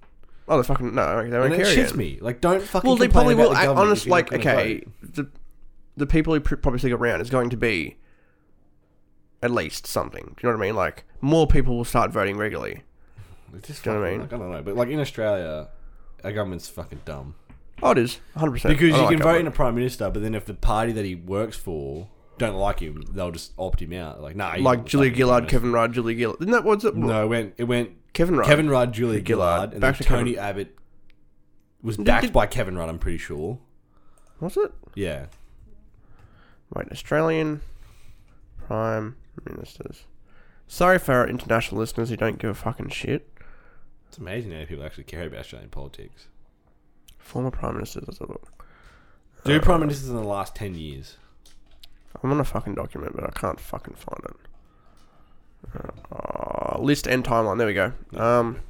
[0.48, 1.98] Oh, they fucking no, they won't And it care shits again.
[1.98, 2.20] me.
[2.22, 2.88] Like, don't fucking.
[2.88, 3.50] Well, they probably will.
[3.50, 5.14] the I, government honest, if you're not like okay, vote.
[5.16, 5.28] the
[5.98, 7.98] the people who pr- probably stick around is going to be
[9.42, 10.24] at least something.
[10.24, 10.76] Do you know what I mean?
[10.76, 12.84] Like more people will start voting regularly.
[13.56, 14.22] It's just Do you know what I mean?
[14.22, 15.70] like, I don't know, but like in Australia,
[16.24, 17.36] our government's fucking dumb
[17.84, 20.34] Oh, it is 100 percent because you can vote in a prime minister, but then
[20.36, 22.08] if the party that he works for
[22.38, 24.22] don't like him, they'll just opt him out.
[24.22, 25.48] Like, nah, like Julia Gillard.
[25.48, 26.38] Kevin Rudd, Julia Gillard.
[26.42, 26.96] Isn't that what's it?
[26.96, 28.48] No, it went it went Kevin Rudd.
[28.48, 30.78] Kevin Rudd, Julia Gillard, Gillard, and back then to Tony Kevin- Abbott
[31.84, 32.90] was backed by Kevin Rudd.
[32.90, 33.60] I'm pretty sure.
[34.40, 34.72] Was it?
[34.96, 35.28] Yeah,
[36.74, 37.62] Wait, Australian
[38.58, 39.16] prime
[39.46, 40.04] ministers.
[40.68, 43.30] Sorry for our international listeners who don't give a fucking shit.
[44.08, 46.28] it's amazing how many people actually care about Australian politics.
[47.28, 48.06] Former prime ministers.
[48.08, 48.64] Let's have a look.
[49.44, 51.18] Do Uh, prime ministers in the last ten years?
[52.24, 54.36] I'm on a fucking document, but I can't fucking find it.
[56.10, 57.58] Uh, list and timeline.
[57.58, 57.92] There we go.
[58.16, 58.62] Um,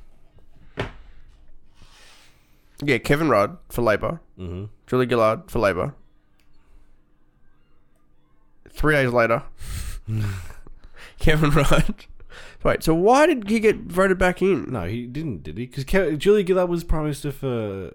[2.83, 4.21] yeah, Kevin Rudd for Labor.
[4.39, 4.65] Mm-hmm.
[4.87, 5.93] Julie Gillard for Labor.
[8.71, 9.43] Three days later,
[11.19, 12.05] Kevin Rudd.
[12.63, 14.71] Wait, so why did he get voted back in?
[14.71, 15.67] No, he didn't, did he?
[15.67, 15.85] Because
[16.17, 17.93] Julia Gillard was prime minister for.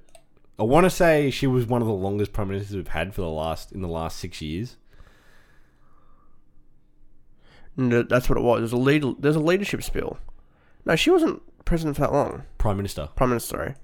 [0.62, 3.20] I want to say she was one of the longest prime ministers we've had for
[3.20, 4.76] the last in the last six years.
[7.76, 8.60] No, that's what it was.
[8.60, 9.04] There's a lead.
[9.18, 10.18] There's a leadership spill.
[10.84, 12.44] No, she wasn't president for that long.
[12.58, 13.08] Prime minister.
[13.16, 13.74] Prime Minister, sorry.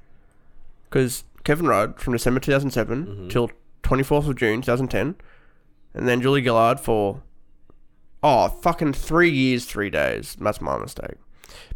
[0.89, 3.31] Because Kevin Rudd from December 2007 Mhm.
[3.31, 3.51] till
[3.83, 5.17] 24th of June 2010,
[5.95, 7.23] and then Julie Gillard for
[8.23, 10.37] oh fucking three years, three days.
[10.41, 11.17] That's my mistake.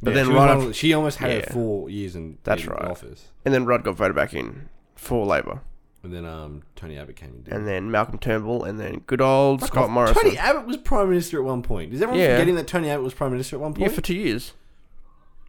[0.01, 1.53] But Yeah, then she, after, of she almost had it Yeah.
[1.55, 2.85] four years in, That's in right.
[2.85, 4.69] office, and then Rudd got voted back in
[5.03, 5.61] for Labor,
[6.03, 7.53] and then um, Tony Abbott came in.
[7.53, 9.91] and then Malcolm Turnbull, and then good old Fuck Scott off.
[9.91, 10.23] Morrison.
[10.23, 11.93] Tony Abbott was prime minister at one point.
[11.93, 12.37] Is everyone Yeah.
[12.37, 13.81] forgetting that Tony Abbott was prime minister at one point?
[13.81, 13.95] yeah, point?
[13.97, 14.53] for two years.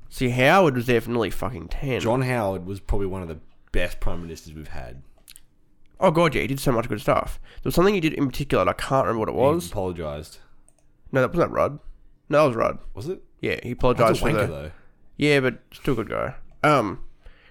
[0.09, 1.99] See, Howard was there for nearly fucking ten.
[2.01, 3.39] John Howard was probably one of the
[3.71, 5.01] best prime ministers we've had.
[5.99, 7.39] Oh god, yeah, he did so much good stuff.
[7.55, 9.51] There was something he did in particular, and I can't remember what it was.
[9.51, 9.71] He was.
[9.71, 10.37] apologized.
[11.11, 11.79] No, that wasn't Rudd.
[12.29, 12.79] No, that was Rudd.
[12.93, 13.23] Was it?
[13.39, 14.47] Yeah, he That's apologized a for wanker the.
[14.47, 14.71] though.
[15.17, 16.35] Yeah, but still a good guy.
[16.63, 16.99] Um,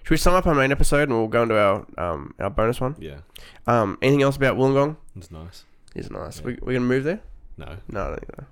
[0.02, 2.80] should we sum up our main episode and we'll go into our um our bonus
[2.80, 2.96] one?
[2.98, 3.18] Yeah,
[3.66, 4.96] Um, anything else about Wollongong?
[5.16, 5.64] it's nice.
[5.94, 6.38] It's nice.
[6.40, 6.46] Yeah.
[6.46, 7.20] We we gonna move there?
[7.58, 8.44] No, No, I don't think so.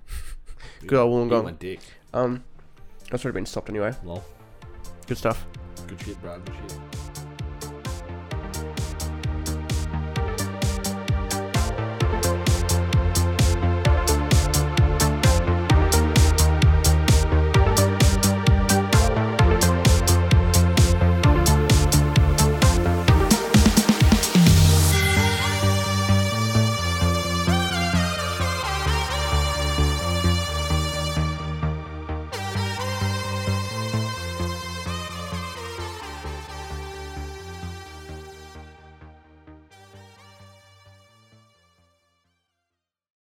[0.87, 1.43] Good old Wollongong.
[1.43, 1.79] my dick.
[2.13, 2.43] Um,
[3.09, 3.93] that's already been stopped anyway.
[4.03, 4.23] Lol.
[5.07, 5.45] Good stuff.
[5.87, 6.43] Good shit, Brad.
[6.45, 7.20] Good shit.